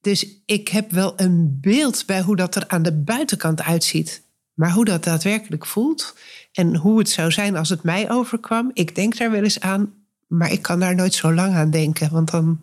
Dus 0.00 0.42
ik 0.46 0.68
heb 0.68 0.90
wel 0.90 1.12
een 1.16 1.58
beeld 1.60 2.06
bij 2.06 2.20
hoe 2.20 2.36
dat 2.36 2.54
er 2.54 2.68
aan 2.68 2.82
de 2.82 3.02
buitenkant 3.02 3.62
uitziet. 3.62 4.23
Maar 4.54 4.72
hoe 4.72 4.84
dat 4.84 5.04
daadwerkelijk 5.04 5.66
voelt 5.66 6.14
en 6.52 6.76
hoe 6.76 6.98
het 6.98 7.10
zou 7.10 7.30
zijn 7.30 7.56
als 7.56 7.68
het 7.68 7.82
mij 7.82 8.10
overkwam, 8.10 8.70
ik 8.72 8.94
denk 8.94 9.16
daar 9.16 9.30
wel 9.30 9.42
eens 9.42 9.60
aan, 9.60 9.92
maar 10.26 10.52
ik 10.52 10.62
kan 10.62 10.80
daar 10.80 10.94
nooit 10.94 11.14
zo 11.14 11.32
lang 11.32 11.54
aan 11.54 11.70
denken, 11.70 12.10
want 12.12 12.30
dan 12.30 12.60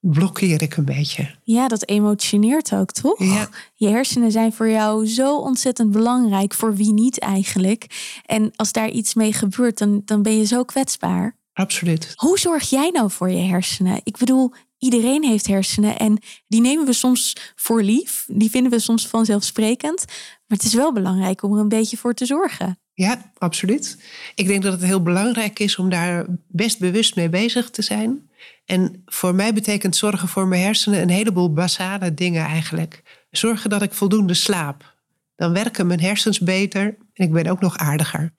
blokkeer 0.00 0.62
ik 0.62 0.76
een 0.76 0.84
beetje. 0.84 1.34
Ja, 1.42 1.68
dat 1.68 1.88
emotioneert 1.88 2.74
ook, 2.74 2.92
toch? 2.92 3.18
Ja. 3.18 3.48
Je 3.74 3.88
hersenen 3.88 4.32
zijn 4.32 4.52
voor 4.52 4.68
jou 4.68 5.06
zo 5.06 5.36
ontzettend 5.36 5.90
belangrijk, 5.90 6.54
voor 6.54 6.74
wie 6.74 6.92
niet 6.92 7.18
eigenlijk. 7.18 7.86
En 8.26 8.52
als 8.56 8.72
daar 8.72 8.90
iets 8.90 9.14
mee 9.14 9.32
gebeurt, 9.32 9.78
dan, 9.78 10.02
dan 10.04 10.22
ben 10.22 10.36
je 10.36 10.44
zo 10.44 10.64
kwetsbaar. 10.64 11.36
Absoluut. 11.52 12.12
Hoe 12.14 12.38
zorg 12.38 12.70
jij 12.70 12.90
nou 12.90 13.10
voor 13.10 13.30
je 13.30 13.42
hersenen? 13.42 14.00
Ik 14.04 14.16
bedoel, 14.16 14.52
iedereen 14.78 15.24
heeft 15.24 15.46
hersenen 15.46 15.98
en 15.98 16.18
die 16.46 16.60
nemen 16.60 16.86
we 16.86 16.92
soms 16.92 17.36
voor 17.54 17.82
lief. 17.82 18.24
Die 18.28 18.50
vinden 18.50 18.72
we 18.72 18.78
soms 18.78 19.06
vanzelfsprekend. 19.06 20.04
Maar 20.46 20.58
het 20.58 20.66
is 20.66 20.74
wel 20.74 20.92
belangrijk 20.92 21.42
om 21.42 21.54
er 21.54 21.60
een 21.60 21.68
beetje 21.68 21.96
voor 21.96 22.14
te 22.14 22.26
zorgen. 22.26 22.78
Ja, 22.92 23.32
absoluut. 23.38 23.98
Ik 24.34 24.46
denk 24.46 24.62
dat 24.62 24.72
het 24.72 24.82
heel 24.82 25.02
belangrijk 25.02 25.58
is 25.58 25.76
om 25.76 25.88
daar 25.88 26.26
best 26.48 26.78
bewust 26.78 27.16
mee 27.16 27.28
bezig 27.28 27.70
te 27.70 27.82
zijn. 27.82 28.30
En 28.64 29.02
voor 29.06 29.34
mij 29.34 29.52
betekent 29.54 29.96
zorgen 29.96 30.28
voor 30.28 30.46
mijn 30.46 30.62
hersenen 30.62 31.02
een 31.02 31.10
heleboel 31.10 31.52
basale 31.52 32.14
dingen 32.14 32.44
eigenlijk. 32.44 33.02
Zorgen 33.30 33.70
dat 33.70 33.82
ik 33.82 33.92
voldoende 33.92 34.34
slaap. 34.34 34.94
Dan 35.36 35.52
werken 35.52 35.86
mijn 35.86 36.00
hersens 36.00 36.40
beter 36.40 36.96
en 37.12 37.24
ik 37.24 37.32
ben 37.32 37.46
ook 37.46 37.60
nog 37.60 37.76
aardiger. 37.76 38.32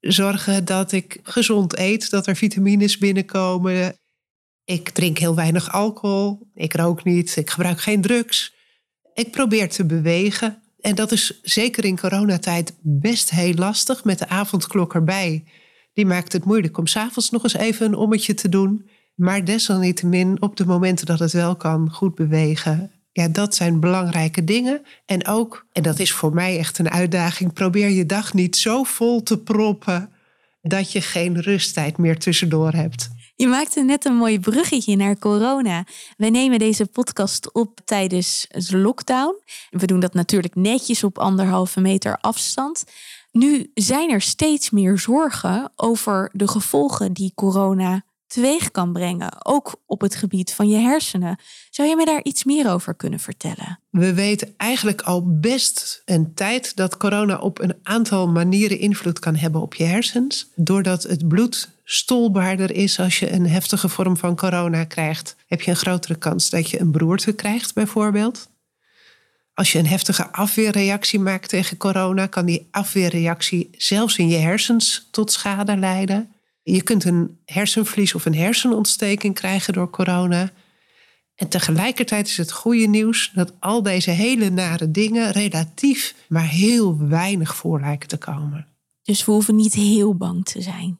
Zorgen 0.00 0.64
dat 0.64 0.92
ik 0.92 1.18
gezond 1.22 1.78
eet, 1.78 2.10
dat 2.10 2.26
er 2.26 2.36
vitamines 2.36 2.98
binnenkomen. 2.98 3.98
Ik 4.64 4.88
drink 4.88 5.18
heel 5.18 5.34
weinig 5.34 5.72
alcohol. 5.72 6.50
Ik 6.54 6.74
rook 6.74 7.04
niet. 7.04 7.36
Ik 7.36 7.50
gebruik 7.50 7.80
geen 7.80 8.00
drugs. 8.00 8.54
Ik 9.14 9.30
probeer 9.30 9.68
te 9.68 9.84
bewegen. 9.84 10.59
En 10.80 10.94
dat 10.94 11.12
is 11.12 11.40
zeker 11.42 11.84
in 11.84 11.98
coronatijd 11.98 12.72
best 12.80 13.30
heel 13.30 13.54
lastig 13.54 14.04
met 14.04 14.18
de 14.18 14.28
avondklok 14.28 14.94
erbij. 14.94 15.44
Die 15.94 16.06
maakt 16.06 16.32
het 16.32 16.44
moeilijk 16.44 16.78
om 16.78 16.86
s'avonds 16.86 17.30
nog 17.30 17.42
eens 17.42 17.56
even 17.56 17.86
een 17.86 17.94
ommetje 17.94 18.34
te 18.34 18.48
doen. 18.48 18.88
Maar 19.14 19.44
desalniettemin 19.44 20.42
op 20.42 20.56
de 20.56 20.66
momenten 20.66 21.06
dat 21.06 21.18
het 21.18 21.32
wel 21.32 21.56
kan, 21.56 21.90
goed 21.90 22.14
bewegen. 22.14 22.90
Ja, 23.12 23.28
dat 23.28 23.54
zijn 23.54 23.80
belangrijke 23.80 24.44
dingen. 24.44 24.82
En 25.06 25.26
ook, 25.26 25.66
en 25.72 25.82
dat 25.82 25.98
is 25.98 26.12
voor 26.12 26.34
mij 26.34 26.58
echt 26.58 26.78
een 26.78 26.90
uitdaging, 26.90 27.52
probeer 27.52 27.88
je 27.88 28.06
dag 28.06 28.34
niet 28.34 28.56
zo 28.56 28.82
vol 28.82 29.22
te 29.22 29.38
proppen 29.38 30.10
dat 30.62 30.92
je 30.92 31.00
geen 31.00 31.40
rusttijd 31.40 31.98
meer 31.98 32.18
tussendoor 32.18 32.72
hebt. 32.72 33.10
Je 33.40 33.46
maakte 33.46 33.82
net 33.82 34.04
een 34.04 34.16
mooi 34.16 34.40
bruggetje 34.40 34.96
naar 34.96 35.18
corona. 35.18 35.84
We 36.16 36.26
nemen 36.26 36.58
deze 36.58 36.86
podcast 36.86 37.52
op 37.52 37.80
tijdens 37.84 38.46
de 38.48 38.76
lockdown. 38.76 39.42
We 39.70 39.86
doen 39.86 40.00
dat 40.00 40.14
natuurlijk 40.14 40.54
netjes 40.54 41.04
op 41.04 41.18
anderhalve 41.18 41.80
meter 41.80 42.16
afstand. 42.16 42.84
Nu 43.32 43.70
zijn 43.74 44.10
er 44.10 44.20
steeds 44.20 44.70
meer 44.70 44.98
zorgen 44.98 45.72
over 45.76 46.30
de 46.32 46.48
gevolgen 46.48 47.12
die 47.12 47.32
corona 47.34 48.04
teweeg 48.26 48.70
kan 48.70 48.92
brengen, 48.92 49.46
ook 49.46 49.74
op 49.86 50.00
het 50.00 50.14
gebied 50.14 50.52
van 50.52 50.68
je 50.68 50.78
hersenen. 50.78 51.38
Zou 51.70 51.88
je 51.88 51.96
me 51.96 52.04
daar 52.04 52.22
iets 52.22 52.44
meer 52.44 52.70
over 52.70 52.94
kunnen 52.94 53.20
vertellen? 53.20 53.80
We 53.90 54.14
weten 54.14 54.54
eigenlijk 54.56 55.00
al 55.02 55.40
best 55.40 56.02
een 56.04 56.34
tijd 56.34 56.76
dat 56.76 56.96
corona 56.96 57.38
op 57.38 57.60
een 57.60 57.74
aantal 57.82 58.28
manieren 58.28 58.78
invloed 58.78 59.18
kan 59.18 59.36
hebben 59.36 59.60
op 59.60 59.74
je 59.74 59.84
hersens. 59.84 60.48
Doordat 60.54 61.02
het 61.02 61.28
bloed 61.28 61.79
stolbaarder 61.92 62.70
is 62.74 62.98
als 62.98 63.18
je 63.18 63.32
een 63.32 63.46
heftige 63.46 63.88
vorm 63.88 64.16
van 64.16 64.36
corona 64.36 64.84
krijgt, 64.84 65.36
heb 65.46 65.60
je 65.60 65.70
een 65.70 65.76
grotere 65.76 66.14
kans 66.14 66.50
dat 66.50 66.70
je 66.70 66.80
een 66.80 66.90
beroerte 66.90 67.32
krijgt, 67.32 67.74
bijvoorbeeld. 67.74 68.48
Als 69.54 69.72
je 69.72 69.78
een 69.78 69.86
heftige 69.86 70.32
afweerreactie 70.32 71.18
maakt 71.18 71.48
tegen 71.48 71.76
corona, 71.76 72.26
kan 72.26 72.46
die 72.46 72.68
afweerreactie 72.70 73.70
zelfs 73.72 74.18
in 74.18 74.28
je 74.28 74.36
hersens 74.36 75.08
tot 75.10 75.32
schade 75.32 75.76
leiden. 75.76 76.32
Je 76.62 76.82
kunt 76.82 77.04
een 77.04 77.38
hersenvlies 77.44 78.14
of 78.14 78.24
een 78.24 78.34
hersenontsteking 78.34 79.34
krijgen 79.34 79.72
door 79.72 79.90
corona. 79.90 80.50
En 81.34 81.48
tegelijkertijd 81.48 82.26
is 82.26 82.36
het 82.36 82.52
goede 82.52 82.86
nieuws 82.86 83.30
dat 83.34 83.52
al 83.60 83.82
deze 83.82 84.10
hele 84.10 84.50
nare 84.50 84.90
dingen 84.90 85.30
relatief 85.30 86.14
maar 86.28 86.48
heel 86.48 86.98
weinig 87.08 87.54
voor 87.56 87.80
lijken 87.80 88.08
te 88.08 88.18
komen. 88.18 88.66
Dus 89.02 89.24
we 89.24 89.32
hoeven 89.32 89.54
niet 89.54 89.74
heel 89.74 90.14
bang 90.14 90.44
te 90.44 90.62
zijn. 90.62 90.98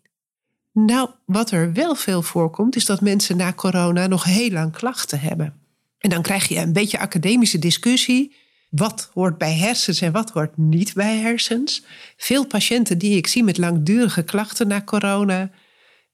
Nou, 0.73 1.11
wat 1.27 1.51
er 1.51 1.73
wel 1.73 1.95
veel 1.95 2.23
voorkomt, 2.23 2.77
is 2.77 2.85
dat 2.85 3.01
mensen 3.01 3.37
na 3.37 3.53
corona 3.53 4.07
nog 4.07 4.25
heel 4.25 4.51
lang 4.51 4.73
klachten 4.73 5.21
hebben. 5.21 5.55
En 5.99 6.11
dan 6.11 6.23
krijg 6.23 6.49
je 6.49 6.57
een 6.57 6.73
beetje 6.73 6.99
academische 6.99 7.59
discussie. 7.59 8.39
wat 8.71 9.11
hoort 9.15 9.39
bij 9.39 9.55
hersens 9.55 10.01
en 10.01 10.13
wat 10.13 10.31
hoort 10.31 10.57
niet 10.57 10.95
bij 10.95 11.17
hersens. 11.17 11.85
Veel 12.17 12.47
patiënten 12.47 12.99
die 12.99 13.17
ik 13.17 13.27
zie 13.27 13.45
met 13.45 13.59
langdurige 13.59 14.23
klachten 14.23 14.69
na 14.69 14.83
corona, 14.83 15.51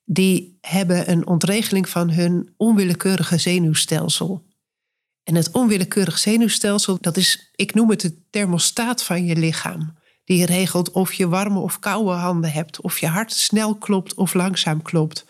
die 0.04 0.58
hebben 0.60 1.10
een 1.10 1.26
ontregeling 1.26 1.88
van 1.88 2.10
hun 2.10 2.54
onwillekeurige 2.56 3.38
zenuwstelsel. 3.38 4.44
En 5.24 5.34
het 5.34 5.50
onwillekeurig 5.50 6.18
zenuwstelsel, 6.18 6.98
dat 7.00 7.16
is, 7.16 7.50
ik 7.54 7.74
noem 7.74 7.90
het 7.90 8.00
de 8.00 8.28
thermostaat 8.30 9.02
van 9.02 9.26
je 9.26 9.36
lichaam. 9.36 9.94
Die 10.26 10.46
regelt 10.46 10.90
of 10.90 11.12
je 11.12 11.28
warme 11.28 11.58
of 11.58 11.78
koude 11.78 12.10
handen 12.10 12.52
hebt, 12.52 12.80
of 12.80 12.98
je 12.98 13.06
hart 13.06 13.32
snel 13.32 13.74
klopt 13.74 14.14
of 14.14 14.34
langzaam 14.34 14.82
klopt. 14.82 15.24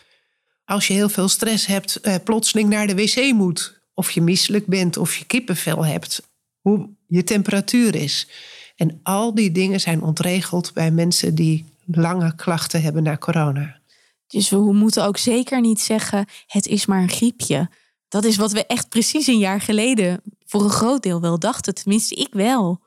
Als 0.65 0.87
je 0.87 0.93
heel 0.93 1.09
veel 1.09 1.29
stress 1.29 1.67
hebt, 1.67 2.01
eh, 2.01 2.15
plotseling 2.25 2.69
naar 2.69 2.87
de 2.87 2.95
wc 2.95 3.33
moet, 3.33 3.81
of 3.95 4.11
je 4.11 4.21
misselijk 4.21 4.67
bent 4.67 4.97
of 4.97 5.17
je 5.17 5.25
kippenvel 5.25 5.85
hebt, 5.85 6.23
hoe 6.61 6.89
je 7.07 7.25
temperatuur 7.25 7.95
is. 7.95 8.29
En 8.77 9.01
al 9.03 9.35
die 9.35 9.53
dingen 9.53 9.81
zijn 9.81 10.03
ontregeld 10.03 10.73
bij 10.73 10.91
mensen 10.91 11.35
die 11.35 11.65
lange 11.87 12.35
klachten 12.35 12.83
hebben 12.83 13.03
na 13.03 13.17
corona. 13.17 13.81
Dus 14.27 14.51
we 14.51 14.73
moeten 14.73 15.05
ook 15.05 15.19
zeker 15.19 15.61
niet 15.61 15.81
zeggen: 15.81 16.27
het 16.47 16.67
is 16.67 16.87
maar 16.87 17.03
een 17.03 17.09
griepje. 17.09 17.71
Dat 18.09 18.25
is 18.25 18.37
wat 18.37 18.53
we 18.53 18.67
echt 18.67 18.89
precies 18.89 19.27
een 19.27 19.39
jaar 19.39 19.61
geleden 19.61 20.23
voor 20.47 20.65
een 20.65 20.71
groot 20.71 21.03
deel 21.03 21.21
wel 21.21 21.39
dachten. 21.39 21.75
Tenminste, 21.75 22.15
ik 22.15 22.35
wel. 22.35 22.81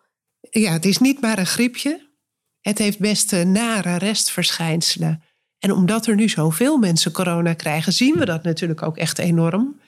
Ja, 0.49 0.71
het 0.71 0.85
is 0.85 0.97
niet 0.97 1.21
maar 1.21 1.39
een 1.39 1.45
griepje. 1.45 2.07
Het 2.62 2.77
heeft 2.77 2.99
best 2.99 3.31
nare 3.31 3.97
restverschijnselen. 3.97 5.23
En 5.59 5.71
omdat 5.71 6.07
er 6.07 6.15
nu 6.15 6.29
zoveel 6.29 6.77
mensen 6.77 7.12
corona 7.12 7.53
krijgen, 7.53 7.93
zien 7.93 8.15
we 8.17 8.25
dat 8.25 8.43
natuurlijk 8.43 8.81
ook 8.81 8.97
echt 8.97 9.19
enorm. 9.19 9.79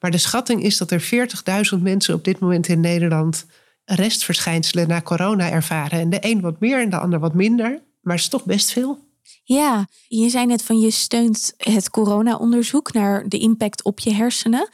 Maar 0.00 0.10
de 0.10 0.18
schatting 0.18 0.62
is 0.62 0.76
dat 0.76 0.90
er 0.90 1.28
40.000 1.74 1.82
mensen 1.82 2.14
op 2.14 2.24
dit 2.24 2.38
moment 2.38 2.68
in 2.68 2.80
Nederland 2.80 3.46
restverschijnselen 3.84 4.88
na 4.88 5.02
corona 5.02 5.50
ervaren. 5.50 6.00
En 6.00 6.10
de 6.10 6.18
een 6.20 6.40
wat 6.40 6.60
meer 6.60 6.80
en 6.80 6.90
de 6.90 6.98
ander 6.98 7.18
wat 7.18 7.34
minder. 7.34 7.82
Maar 8.00 8.14
het 8.14 8.24
is 8.24 8.30
toch 8.30 8.44
best 8.44 8.72
veel. 8.72 9.08
Ja, 9.44 9.88
je 10.08 10.28
zei 10.28 10.46
net 10.46 10.62
van 10.62 10.78
je 10.78 10.90
steunt 10.90 11.54
het 11.56 11.90
corona-onderzoek 11.90 12.92
naar 12.92 13.28
de 13.28 13.38
impact 13.38 13.82
op 13.82 14.00
je 14.00 14.12
hersenen. 14.12 14.68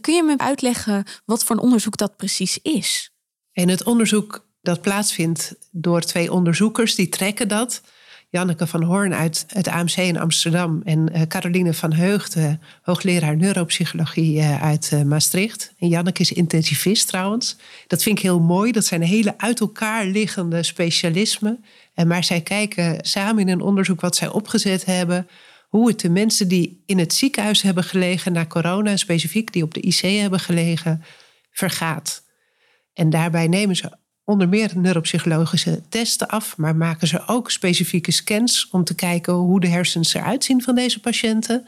Kun 0.00 0.14
je 0.14 0.22
me 0.22 0.38
uitleggen 0.38 1.04
wat 1.24 1.44
voor 1.44 1.56
een 1.56 1.62
onderzoek 1.62 1.96
dat 1.96 2.16
precies 2.16 2.58
is? 2.62 3.10
En 3.52 3.68
het 3.68 3.84
onderzoek 3.84 4.48
dat 4.62 4.80
plaatsvindt 4.80 5.54
door 5.70 6.00
twee 6.00 6.32
onderzoekers, 6.32 6.94
die 6.94 7.08
trekken 7.08 7.48
dat. 7.48 7.82
Janneke 8.30 8.66
van 8.66 8.82
Hoorn 8.82 9.14
uit 9.14 9.44
het 9.48 9.68
AMC 9.68 9.96
in 9.96 10.18
Amsterdam 10.18 10.80
en 10.84 11.08
uh, 11.12 11.22
Caroline 11.22 11.74
van 11.74 11.92
Heugden, 11.92 12.60
hoogleraar 12.82 13.36
neuropsychologie 13.36 14.36
uh, 14.36 14.62
uit 14.62 14.90
uh, 14.94 15.02
Maastricht. 15.02 15.74
En 15.78 15.88
Janneke 15.88 16.20
is 16.20 16.32
intensivist 16.32 17.08
trouwens. 17.08 17.56
Dat 17.86 18.02
vind 18.02 18.16
ik 18.18 18.22
heel 18.22 18.40
mooi. 18.40 18.72
Dat 18.72 18.84
zijn 18.84 19.02
hele 19.02 19.38
uit 19.38 19.60
elkaar 19.60 20.04
liggende 20.04 20.62
specialismen. 20.62 21.64
En 21.94 22.06
maar 22.06 22.24
zij 22.24 22.40
kijken 22.40 22.98
samen 23.00 23.42
in 23.42 23.48
een 23.48 23.60
onderzoek 23.60 24.00
wat 24.00 24.16
zij 24.16 24.28
opgezet 24.28 24.84
hebben, 24.84 25.28
hoe 25.68 25.88
het 25.88 26.00
de 26.00 26.10
mensen 26.10 26.48
die 26.48 26.82
in 26.86 26.98
het 26.98 27.14
ziekenhuis 27.14 27.62
hebben 27.62 27.84
gelegen 27.84 28.32
na 28.32 28.46
corona, 28.46 28.96
specifiek 28.96 29.52
die 29.52 29.62
op 29.62 29.74
de 29.74 29.80
IC 29.80 30.00
hebben 30.20 30.40
gelegen, 30.40 31.02
vergaat. 31.50 32.22
En 32.94 33.10
daarbij 33.10 33.48
nemen 33.48 33.76
ze 33.76 33.98
onder 34.30 34.48
meer 34.48 34.70
neuropsychologische 34.74 35.82
testen 35.88 36.28
af, 36.28 36.56
maar 36.56 36.76
maken 36.76 37.08
ze 37.08 37.26
ook 37.26 37.50
specifieke 37.50 38.12
scans 38.12 38.68
om 38.70 38.84
te 38.84 38.94
kijken 38.94 39.32
hoe 39.32 39.60
de 39.60 39.68
hersens 39.68 40.14
eruit 40.14 40.44
zien 40.44 40.62
van 40.62 40.74
deze 40.74 41.00
patiënten. 41.00 41.66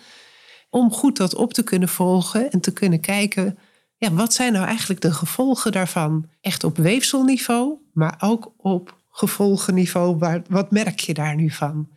Om 0.70 0.92
goed 0.92 1.16
dat 1.16 1.34
op 1.34 1.52
te 1.52 1.62
kunnen 1.62 1.88
volgen 1.88 2.50
en 2.50 2.60
te 2.60 2.72
kunnen 2.72 3.00
kijken, 3.00 3.58
ja, 3.96 4.12
wat 4.12 4.32
zijn 4.32 4.52
nou 4.52 4.66
eigenlijk 4.66 5.00
de 5.00 5.12
gevolgen 5.12 5.72
daarvan? 5.72 6.28
Echt 6.40 6.64
op 6.64 6.76
weefselniveau, 6.76 7.74
maar 7.92 8.16
ook 8.18 8.52
op 8.56 8.96
gevolgenniveau. 9.10 10.18
Waar, 10.18 10.42
wat 10.48 10.70
merk 10.70 11.00
je 11.00 11.14
daar 11.14 11.34
nu 11.34 11.50
van? 11.50 11.88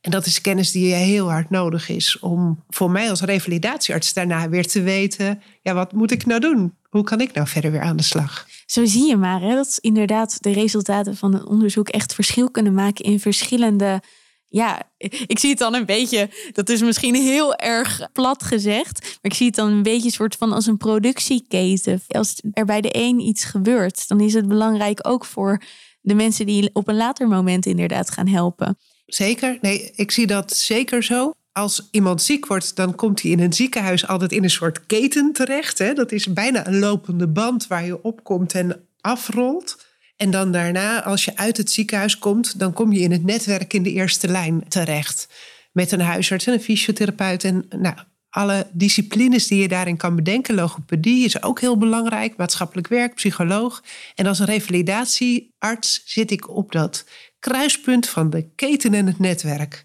En 0.00 0.10
dat 0.10 0.26
is 0.26 0.40
kennis 0.40 0.70
die 0.70 0.94
heel 0.94 1.30
hard 1.30 1.50
nodig 1.50 1.88
is 1.88 2.18
om 2.18 2.64
voor 2.68 2.90
mij 2.90 3.10
als 3.10 3.20
revalidatiearts 3.20 4.12
daarna 4.12 4.48
weer 4.48 4.66
te 4.66 4.82
weten, 4.82 5.42
ja, 5.62 5.74
wat 5.74 5.92
moet 5.92 6.10
ik 6.10 6.26
nou 6.26 6.40
doen? 6.40 6.76
Hoe 6.82 7.04
kan 7.04 7.20
ik 7.20 7.32
nou 7.32 7.48
verder 7.48 7.70
weer 7.70 7.80
aan 7.80 7.96
de 7.96 8.02
slag? 8.02 8.46
Zo 8.70 8.84
zie 8.84 9.06
je 9.06 9.16
maar 9.16 9.40
hè, 9.40 9.54
dat 9.54 9.78
inderdaad 9.80 10.42
de 10.42 10.52
resultaten 10.52 11.16
van 11.16 11.34
een 11.34 11.46
onderzoek 11.46 11.88
echt 11.88 12.14
verschil 12.14 12.50
kunnen 12.50 12.74
maken 12.74 13.04
in 13.04 13.20
verschillende. 13.20 14.02
Ja, 14.48 14.90
ik 15.26 15.38
zie 15.38 15.50
het 15.50 15.58
dan 15.58 15.74
een 15.74 15.86
beetje, 15.86 16.30
dat 16.52 16.68
is 16.68 16.80
misschien 16.80 17.14
heel 17.14 17.54
erg 17.54 18.08
plat 18.12 18.42
gezegd, 18.42 19.00
maar 19.00 19.18
ik 19.20 19.34
zie 19.34 19.46
het 19.46 19.54
dan 19.54 19.72
een 19.72 19.82
beetje 19.82 20.10
soort 20.10 20.34
van 20.34 20.52
als 20.52 20.66
een 20.66 20.76
productieketen. 20.76 22.02
Als 22.08 22.42
er 22.52 22.64
bij 22.64 22.80
de 22.80 22.88
een 22.92 23.20
iets 23.20 23.44
gebeurt, 23.44 24.08
dan 24.08 24.20
is 24.20 24.34
het 24.34 24.48
belangrijk 24.48 25.08
ook 25.08 25.24
voor 25.24 25.62
de 26.00 26.14
mensen 26.14 26.46
die 26.46 26.70
op 26.72 26.88
een 26.88 26.96
later 26.96 27.28
moment 27.28 27.66
inderdaad 27.66 28.10
gaan 28.10 28.28
helpen. 28.28 28.78
Zeker, 29.06 29.58
nee, 29.60 29.90
ik 29.94 30.10
zie 30.10 30.26
dat 30.26 30.56
zeker 30.56 31.02
zo 31.02 31.32
als 31.58 31.88
iemand 31.90 32.22
ziek 32.22 32.46
wordt, 32.46 32.76
dan 32.76 32.94
komt 32.94 33.22
hij 33.22 33.30
in 33.30 33.40
een 33.40 33.52
ziekenhuis 33.52 34.06
altijd 34.06 34.32
in 34.32 34.42
een 34.42 34.50
soort 34.50 34.86
keten 34.86 35.32
terecht. 35.32 35.78
Hè? 35.78 35.92
Dat 35.92 36.12
is 36.12 36.32
bijna 36.32 36.66
een 36.66 36.78
lopende 36.78 37.26
band 37.26 37.66
waar 37.66 37.84
je 37.84 38.02
opkomt 38.02 38.54
en 38.54 38.86
afrolt. 39.00 39.86
En 40.16 40.30
dan 40.30 40.52
daarna, 40.52 41.02
als 41.02 41.24
je 41.24 41.36
uit 41.36 41.56
het 41.56 41.70
ziekenhuis 41.70 42.18
komt, 42.18 42.58
dan 42.58 42.72
kom 42.72 42.92
je 42.92 43.00
in 43.00 43.12
het 43.12 43.24
netwerk 43.24 43.72
in 43.72 43.82
de 43.82 43.92
eerste 43.92 44.28
lijn 44.28 44.68
terecht. 44.68 45.28
Met 45.72 45.92
een 45.92 46.00
huisarts 46.00 46.46
en 46.46 46.52
een 46.52 46.60
fysiotherapeut 46.60 47.44
en 47.44 47.66
nou, 47.76 47.96
alle 48.30 48.66
disciplines 48.72 49.46
die 49.46 49.60
je 49.60 49.68
daarin 49.68 49.96
kan 49.96 50.16
bedenken. 50.16 50.54
Logopedie 50.54 51.24
is 51.24 51.42
ook 51.42 51.60
heel 51.60 51.78
belangrijk, 51.78 52.36
maatschappelijk 52.36 52.88
werk, 52.88 53.14
psycholoog. 53.14 53.82
En 54.14 54.26
als 54.26 54.40
revalidatiearts 54.40 56.02
zit 56.04 56.30
ik 56.30 56.48
op 56.48 56.72
dat 56.72 57.04
kruispunt 57.38 58.08
van 58.08 58.30
de 58.30 58.48
keten 58.54 58.94
en 58.94 59.06
het 59.06 59.18
netwerk. 59.18 59.84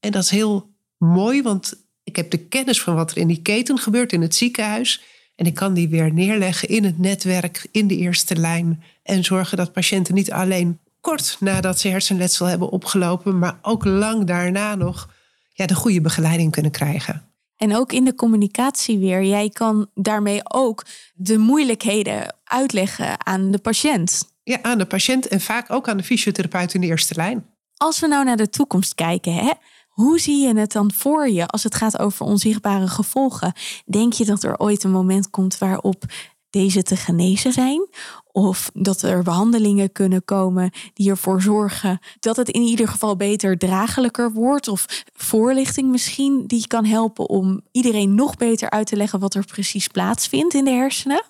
En 0.00 0.10
dat 0.10 0.22
is 0.22 0.30
heel 0.30 0.71
mooi, 1.02 1.42
want 1.42 1.74
ik 2.04 2.16
heb 2.16 2.30
de 2.30 2.38
kennis 2.38 2.82
van 2.82 2.94
wat 2.94 3.10
er 3.10 3.16
in 3.16 3.26
die 3.26 3.42
keten 3.42 3.78
gebeurt 3.78 4.12
in 4.12 4.22
het 4.22 4.34
ziekenhuis. 4.34 5.02
En 5.36 5.46
ik 5.46 5.54
kan 5.54 5.74
die 5.74 5.88
weer 5.88 6.12
neerleggen 6.12 6.68
in 6.68 6.84
het 6.84 6.98
netwerk, 6.98 7.68
in 7.70 7.86
de 7.86 7.96
eerste 7.96 8.36
lijn. 8.36 8.82
En 9.02 9.24
zorgen 9.24 9.56
dat 9.56 9.72
patiënten 9.72 10.14
niet 10.14 10.32
alleen 10.32 10.78
kort 11.00 11.36
nadat 11.40 11.78
ze 11.78 11.88
hersenletsel 11.88 12.46
hebben 12.46 12.70
opgelopen, 12.70 13.38
maar 13.38 13.58
ook 13.62 13.84
lang 13.84 14.24
daarna 14.24 14.74
nog 14.74 15.08
ja, 15.52 15.66
de 15.66 15.74
goede 15.74 16.00
begeleiding 16.00 16.52
kunnen 16.52 16.70
krijgen. 16.70 17.22
En 17.56 17.76
ook 17.76 17.92
in 17.92 18.04
de 18.04 18.14
communicatie 18.14 18.98
weer. 18.98 19.22
Jij 19.22 19.48
kan 19.48 19.86
daarmee 19.94 20.40
ook 20.42 20.84
de 21.14 21.38
moeilijkheden 21.38 22.34
uitleggen 22.44 23.26
aan 23.26 23.50
de 23.50 23.58
patiënt. 23.58 24.30
Ja, 24.42 24.58
aan 24.62 24.78
de 24.78 24.86
patiënt 24.86 25.28
en 25.28 25.40
vaak 25.40 25.72
ook 25.72 25.88
aan 25.88 25.96
de 25.96 26.02
fysiotherapeut 26.02 26.74
in 26.74 26.80
de 26.80 26.86
eerste 26.86 27.14
lijn. 27.14 27.46
Als 27.76 28.00
we 28.00 28.06
nou 28.06 28.24
naar 28.24 28.36
de 28.36 28.48
toekomst 28.48 28.94
kijken, 28.94 29.34
hè, 29.34 29.50
hoe 29.92 30.20
zie 30.20 30.46
je 30.46 30.58
het 30.58 30.72
dan 30.72 30.92
voor 30.92 31.28
je 31.28 31.46
als 31.46 31.62
het 31.62 31.74
gaat 31.74 31.98
over 31.98 32.26
onzichtbare 32.26 32.88
gevolgen? 32.88 33.52
Denk 33.86 34.12
je 34.12 34.24
dat 34.24 34.42
er 34.42 34.58
ooit 34.58 34.84
een 34.84 34.90
moment 34.90 35.30
komt 35.30 35.58
waarop 35.58 36.04
deze 36.50 36.82
te 36.82 36.96
genezen 36.96 37.52
zijn? 37.52 37.88
Of 38.32 38.70
dat 38.74 39.02
er 39.02 39.22
behandelingen 39.22 39.92
kunnen 39.92 40.24
komen 40.24 40.70
die 40.92 41.10
ervoor 41.10 41.42
zorgen 41.42 41.98
dat 42.20 42.36
het 42.36 42.48
in 42.48 42.62
ieder 42.62 42.88
geval 42.88 43.16
beter 43.16 43.58
draaglijker 43.58 44.32
wordt? 44.32 44.68
Of 44.68 45.04
voorlichting 45.12 45.90
misschien 45.90 46.46
die 46.46 46.66
kan 46.66 46.84
helpen 46.84 47.28
om 47.28 47.60
iedereen 47.72 48.14
nog 48.14 48.36
beter 48.36 48.70
uit 48.70 48.86
te 48.86 48.96
leggen 48.96 49.20
wat 49.20 49.34
er 49.34 49.44
precies 49.44 49.88
plaatsvindt 49.88 50.54
in 50.54 50.64
de 50.64 50.70
hersenen? 50.70 51.24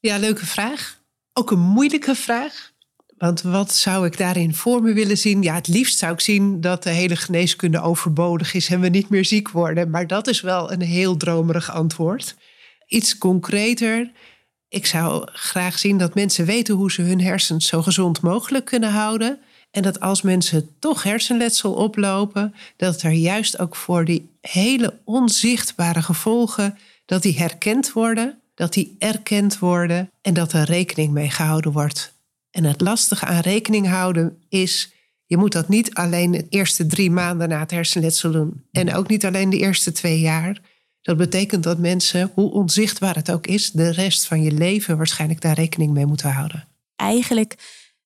Ja, 0.00 0.18
leuke 0.18 0.46
vraag. 0.46 1.02
Ook 1.32 1.50
een 1.50 1.60
moeilijke 1.60 2.14
vraag. 2.14 2.72
Want 3.18 3.42
wat 3.42 3.74
zou 3.74 4.06
ik 4.06 4.18
daarin 4.18 4.54
voor 4.54 4.82
me 4.82 4.92
willen 4.92 5.18
zien? 5.18 5.42
Ja, 5.42 5.54
het 5.54 5.68
liefst 5.68 5.98
zou 5.98 6.12
ik 6.12 6.20
zien 6.20 6.60
dat 6.60 6.82
de 6.82 6.90
hele 6.90 7.16
geneeskunde 7.16 7.80
overbodig 7.80 8.54
is 8.54 8.68
en 8.68 8.80
we 8.80 8.88
niet 8.88 9.08
meer 9.08 9.24
ziek 9.24 9.50
worden. 9.50 9.90
Maar 9.90 10.06
dat 10.06 10.26
is 10.26 10.40
wel 10.40 10.72
een 10.72 10.82
heel 10.82 11.16
dromerig 11.16 11.70
antwoord. 11.70 12.36
Iets 12.86 13.18
concreter. 13.18 14.10
Ik 14.68 14.86
zou 14.86 15.28
graag 15.32 15.78
zien 15.78 15.98
dat 15.98 16.14
mensen 16.14 16.44
weten 16.44 16.74
hoe 16.74 16.92
ze 16.92 17.02
hun 17.02 17.20
hersens 17.20 17.66
zo 17.66 17.82
gezond 17.82 18.20
mogelijk 18.20 18.64
kunnen 18.64 18.90
houden. 18.90 19.38
En 19.70 19.82
dat 19.82 20.00
als 20.00 20.22
mensen 20.22 20.68
toch 20.78 21.02
hersenletsel 21.02 21.72
oplopen, 21.72 22.54
dat 22.76 23.02
er 23.02 23.10
juist 23.10 23.58
ook 23.58 23.76
voor 23.76 24.04
die 24.04 24.30
hele 24.40 24.98
onzichtbare 25.04 26.02
gevolgen, 26.02 26.78
dat 27.06 27.22
die 27.22 27.38
herkend 27.38 27.92
worden, 27.92 28.40
dat 28.54 28.72
die 28.72 28.96
erkend 28.98 29.58
worden 29.58 30.10
en 30.22 30.34
dat 30.34 30.52
er 30.52 30.64
rekening 30.64 31.12
mee 31.12 31.30
gehouden 31.30 31.72
wordt. 31.72 32.15
En 32.56 32.64
het 32.64 32.80
lastige 32.80 33.26
aan 33.26 33.40
rekening 33.40 33.88
houden 33.88 34.42
is, 34.48 34.92
je 35.26 35.36
moet 35.36 35.52
dat 35.52 35.68
niet 35.68 35.94
alleen 35.94 36.30
de 36.30 36.46
eerste 36.48 36.86
drie 36.86 37.10
maanden 37.10 37.48
na 37.48 37.58
het 37.58 37.70
hersenletsel 37.70 38.32
doen. 38.32 38.64
En 38.72 38.94
ook 38.94 39.08
niet 39.08 39.26
alleen 39.26 39.50
de 39.50 39.58
eerste 39.58 39.92
twee 39.92 40.20
jaar. 40.20 40.60
Dat 41.02 41.16
betekent 41.16 41.62
dat 41.62 41.78
mensen, 41.78 42.30
hoe 42.34 42.50
onzichtbaar 42.50 43.14
het 43.14 43.30
ook 43.30 43.46
is, 43.46 43.70
de 43.70 43.90
rest 43.90 44.26
van 44.26 44.42
je 44.42 44.52
leven 44.52 44.96
waarschijnlijk 44.96 45.40
daar 45.40 45.54
rekening 45.54 45.92
mee 45.92 46.06
moeten 46.06 46.30
houden. 46.30 46.68
Eigenlijk 46.96 47.54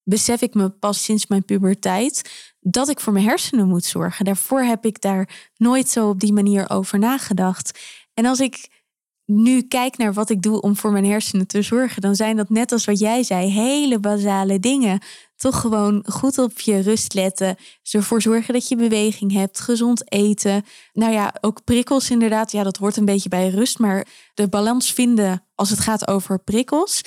besef 0.02 0.40
ik 0.40 0.54
me 0.54 0.68
pas 0.68 1.04
sinds 1.04 1.26
mijn 1.26 1.44
puberteit 1.44 2.30
dat 2.60 2.88
ik 2.88 3.00
voor 3.00 3.12
mijn 3.12 3.24
hersenen 3.24 3.68
moet 3.68 3.84
zorgen. 3.84 4.24
Daarvoor 4.24 4.62
heb 4.62 4.84
ik 4.84 5.00
daar 5.00 5.50
nooit 5.56 5.88
zo 5.88 6.08
op 6.08 6.20
die 6.20 6.32
manier 6.32 6.70
over 6.70 6.98
nagedacht. 6.98 7.78
En 8.14 8.26
als 8.26 8.40
ik 8.40 8.79
nu 9.30 9.62
kijk 9.62 9.96
naar 9.96 10.12
wat 10.12 10.30
ik 10.30 10.42
doe 10.42 10.60
om 10.60 10.76
voor 10.76 10.92
mijn 10.92 11.04
hersenen 11.04 11.46
te 11.46 11.62
zorgen, 11.62 12.02
dan 12.02 12.14
zijn 12.14 12.36
dat 12.36 12.48
net 12.50 12.72
als 12.72 12.84
wat 12.84 12.98
jij 12.98 13.22
zei, 13.22 13.50
hele 13.50 13.98
basale 13.98 14.60
dingen. 14.60 15.02
Toch 15.36 15.60
gewoon 15.60 16.04
goed 16.06 16.38
op 16.38 16.60
je 16.60 16.80
rust 16.80 17.14
letten. 17.14 17.56
Ervoor 17.90 18.22
zorgen 18.22 18.54
dat 18.54 18.68
je 18.68 18.76
beweging 18.76 19.32
hebt, 19.32 19.60
gezond 19.60 20.12
eten. 20.12 20.64
Nou 20.92 21.12
ja, 21.12 21.34
ook 21.40 21.64
prikkels 21.64 22.10
inderdaad. 22.10 22.52
Ja, 22.52 22.62
dat 22.62 22.76
hoort 22.76 22.96
een 22.96 23.04
beetje 23.04 23.28
bij 23.28 23.48
rust. 23.48 23.78
Maar 23.78 24.06
de 24.34 24.48
balans 24.48 24.92
vinden 24.92 25.44
als 25.54 25.70
het 25.70 25.78
gaat 25.78 26.08
over 26.08 26.38
prikkels. 26.38 27.02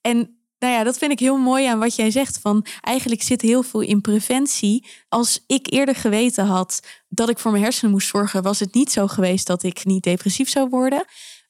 En 0.00 0.36
nou 0.58 0.72
ja, 0.72 0.84
dat 0.84 0.98
vind 0.98 1.12
ik 1.12 1.18
heel 1.18 1.36
mooi 1.36 1.66
aan 1.66 1.78
wat 1.78 1.96
jij 1.96 2.10
zegt. 2.10 2.38
Van 2.38 2.66
eigenlijk 2.80 3.22
zit 3.22 3.40
heel 3.40 3.62
veel 3.62 3.80
in 3.80 4.00
preventie. 4.00 4.86
Als 5.08 5.44
ik 5.46 5.72
eerder 5.72 5.94
geweten 5.94 6.46
had 6.46 6.80
dat 7.08 7.28
ik 7.28 7.38
voor 7.38 7.50
mijn 7.50 7.62
hersenen 7.62 7.90
moest 7.90 8.08
zorgen, 8.08 8.42
was 8.42 8.60
het 8.60 8.74
niet 8.74 8.92
zo 8.92 9.06
geweest 9.06 9.46
dat 9.46 9.62
ik 9.62 9.84
niet 9.84 10.02
depressief 10.02 10.48
zou 10.48 10.68
worden. 10.68 11.04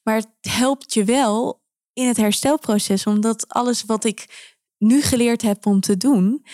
Maar 0.07 0.15
het 0.15 0.53
helpt 0.53 0.93
je 0.93 1.03
wel 1.03 1.61
in 1.93 2.07
het 2.07 2.17
herstelproces, 2.17 3.05
omdat 3.05 3.45
alles 3.47 3.83
wat 3.83 4.03
ik 4.03 4.51
nu 4.77 5.01
geleerd 5.01 5.41
heb 5.41 5.65
om 5.65 5.81
te 5.81 5.97
doen, 5.97 6.45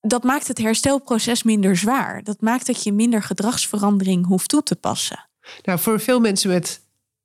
dat 0.00 0.22
maakt 0.22 0.48
het 0.48 0.58
herstelproces 0.58 1.42
minder 1.42 1.76
zwaar. 1.76 2.22
Dat 2.22 2.40
maakt 2.40 2.66
dat 2.66 2.82
je 2.82 2.92
minder 2.92 3.22
gedragsverandering 3.22 4.26
hoeft 4.26 4.48
toe 4.48 4.62
te 4.62 4.76
passen. 4.76 5.28
Nou, 5.62 5.78
voor 5.78 6.00
veel 6.00 6.20
mensen 6.20 6.50
met 6.50 6.80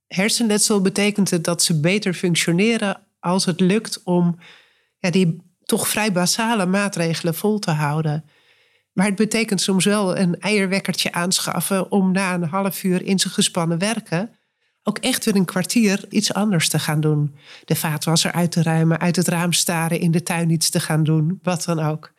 hersenletsel 0.08 0.82
betekent 0.82 1.30
het 1.30 1.44
dat 1.44 1.64
ze 1.64 1.80
beter 1.80 2.14
functioneren 2.14 3.02
als 3.20 3.46
het 3.46 3.60
lukt 3.60 4.04
om 4.04 4.40
ja, 5.00 5.10
die 5.10 5.42
toch 5.64 5.88
vrij 5.88 6.12
basale 6.12 6.66
maatregelen 6.66 7.36
vol 7.36 7.60
te 7.60 7.72
houden. 7.72 8.26
Maar 8.94 9.06
het 9.06 9.16
betekent 9.16 9.62
soms 9.62 9.86
wel 9.86 10.18
een 10.18 10.40
eierwekkertje 10.40 11.12
aanschaffen 11.12 11.92
om 11.92 12.12
na 12.12 12.34
een 12.34 12.44
half 12.44 12.84
uur 12.84 13.02
in 13.02 13.20
zijn 13.20 13.34
gespannen 13.34 13.80
werken 13.80 14.35
ook 14.88 14.98
echt 14.98 15.26
weer 15.26 15.36
een 15.36 15.46
kwartier 15.46 16.06
iets 16.10 16.34
anders 16.34 16.70
te 16.70 16.80
gaan 16.80 17.02
doen. 17.02 17.36
De 17.66 17.76
vaatwasser 17.76 18.32
uit 18.32 18.52
te 18.52 18.64
ruimen, 18.64 19.00
uit 19.00 19.16
het 19.16 19.28
raam 19.28 19.54
staren, 19.54 20.00
in 20.00 20.12
de 20.12 20.24
tuin 20.24 20.50
iets 20.50 20.70
te 20.70 20.80
gaan 20.80 21.04
doen, 21.04 21.40
wat 21.44 21.64
dan 21.64 21.80
ook. 21.80 22.12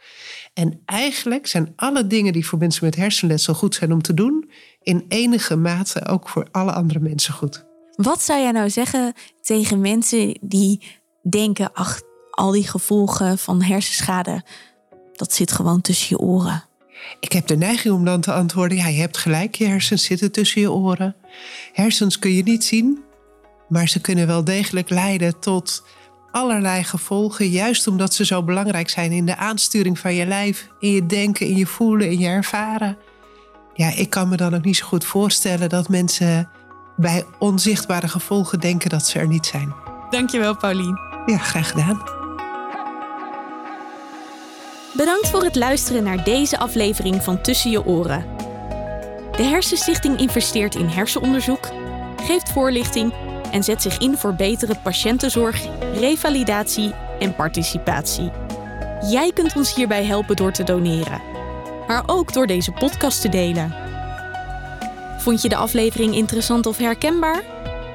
En 0.54 0.80
eigenlijk 0.84 1.46
zijn 1.46 1.72
alle 1.76 2.06
dingen 2.06 2.32
die 2.32 2.46
voor 2.46 2.58
mensen 2.58 2.84
met 2.84 2.96
hersenletsel 2.96 3.54
goed 3.54 3.74
zijn 3.74 3.92
om 3.92 4.02
te 4.02 4.14
doen, 4.14 4.50
in 4.82 5.04
enige 5.08 5.56
mate 5.56 6.06
ook 6.06 6.28
voor 6.28 6.48
alle 6.50 6.72
andere 6.72 7.00
mensen 7.00 7.34
goed. 7.34 7.64
Wat 7.96 8.22
zou 8.22 8.40
jij 8.40 8.50
nou 8.50 8.70
zeggen 8.70 9.12
tegen 9.40 9.80
mensen 9.80 10.38
die 10.40 10.82
denken: 11.22 11.72
ach, 11.72 12.00
al 12.30 12.50
die 12.50 12.68
gevolgen 12.68 13.38
van 13.38 13.62
hersenschade, 13.62 14.44
dat 15.12 15.32
zit 15.32 15.52
gewoon 15.52 15.80
tussen 15.80 16.06
je 16.08 16.18
oren? 16.18 16.64
Ik 17.20 17.32
heb 17.32 17.46
de 17.46 17.56
neiging 17.56 17.94
om 17.94 18.04
dan 18.04 18.20
te 18.20 18.32
antwoorden: 18.32 18.76
ja, 18.76 18.86
je 18.86 19.00
hebt 19.00 19.16
gelijk, 19.16 19.54
je 19.54 19.66
hersens 19.66 20.04
zitten 20.04 20.32
tussen 20.32 20.60
je 20.60 20.72
oren. 20.72 21.16
Hersens 21.72 22.18
kun 22.18 22.32
je 22.32 22.42
niet 22.42 22.64
zien, 22.64 23.04
maar 23.68 23.88
ze 23.88 24.00
kunnen 24.00 24.26
wel 24.26 24.44
degelijk 24.44 24.90
leiden 24.90 25.38
tot 25.38 25.82
allerlei 26.30 26.84
gevolgen, 26.84 27.48
juist 27.48 27.86
omdat 27.86 28.14
ze 28.14 28.24
zo 28.24 28.42
belangrijk 28.42 28.90
zijn 28.90 29.12
in 29.12 29.26
de 29.26 29.36
aansturing 29.36 29.98
van 29.98 30.14
je 30.14 30.26
lijf, 30.26 30.68
in 30.78 30.92
je 30.92 31.06
denken, 31.06 31.46
in 31.46 31.56
je 31.56 31.66
voelen, 31.66 32.10
in 32.10 32.18
je 32.18 32.28
ervaren. 32.28 32.98
Ja, 33.74 33.94
ik 33.94 34.10
kan 34.10 34.28
me 34.28 34.36
dan 34.36 34.54
ook 34.54 34.64
niet 34.64 34.76
zo 34.76 34.86
goed 34.86 35.04
voorstellen 35.04 35.68
dat 35.68 35.88
mensen 35.88 36.48
bij 36.96 37.24
onzichtbare 37.38 38.08
gevolgen 38.08 38.60
denken 38.60 38.90
dat 38.90 39.06
ze 39.06 39.18
er 39.18 39.28
niet 39.28 39.46
zijn. 39.46 39.74
Dankjewel, 40.10 40.56
Paulien. 40.56 40.98
Ja, 41.26 41.38
graag 41.38 41.70
gedaan. 41.70 42.15
Bedankt 44.96 45.28
voor 45.28 45.42
het 45.42 45.56
luisteren 45.56 46.02
naar 46.02 46.24
deze 46.24 46.58
aflevering 46.58 47.22
van 47.22 47.40
Tussen 47.40 47.70
je 47.70 47.86
oren. 47.86 48.26
De 49.36 49.42
Hersenstichting 49.42 50.18
investeert 50.18 50.74
in 50.74 50.86
hersenonderzoek, 50.86 51.68
geeft 52.22 52.52
voorlichting 52.52 53.12
en 53.52 53.62
zet 53.64 53.82
zich 53.82 53.98
in 53.98 54.16
voor 54.16 54.34
betere 54.34 54.76
patiëntenzorg, 54.82 55.66
revalidatie 55.94 56.92
en 57.18 57.34
participatie. 57.34 58.30
Jij 59.10 59.32
kunt 59.34 59.56
ons 59.56 59.74
hierbij 59.74 60.04
helpen 60.04 60.36
door 60.36 60.52
te 60.52 60.64
doneren, 60.64 61.22
maar 61.86 62.02
ook 62.06 62.32
door 62.32 62.46
deze 62.46 62.72
podcast 62.72 63.20
te 63.20 63.28
delen. 63.28 63.74
Vond 65.18 65.42
je 65.42 65.48
de 65.48 65.56
aflevering 65.56 66.14
interessant 66.14 66.66
of 66.66 66.78
herkenbaar? 66.78 67.42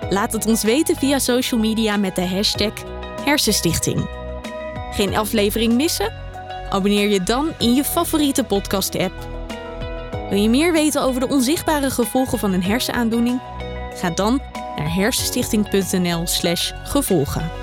Laat 0.10 0.34
het 0.34 0.46
ons 0.46 0.64
weten 0.64 0.96
via 0.96 1.20
social 1.20 1.60
media 1.60 1.98
met 1.98 2.16
de 2.16 2.26
hashtag 2.26 2.74
Hersenstichting. 3.26 4.10
Geen 4.92 5.16
aflevering 5.16 5.74
missen? 5.74 6.21
Abonneer 6.72 7.10
je 7.10 7.24
dan 7.24 7.54
in 7.58 7.74
je 7.74 7.84
favoriete 7.84 8.44
podcast-app. 8.44 9.14
Wil 10.30 10.40
je 10.40 10.50
meer 10.50 10.72
weten 10.72 11.02
over 11.02 11.20
de 11.20 11.28
onzichtbare 11.28 11.90
gevolgen 11.90 12.40
van 12.40 12.54
een 12.54 12.64
hersenaandoening? 12.64 13.42
Ga 13.96 14.10
dan 14.10 14.42
naar 14.76 14.94
hersenstichting.nl/gevolgen. 14.94 17.61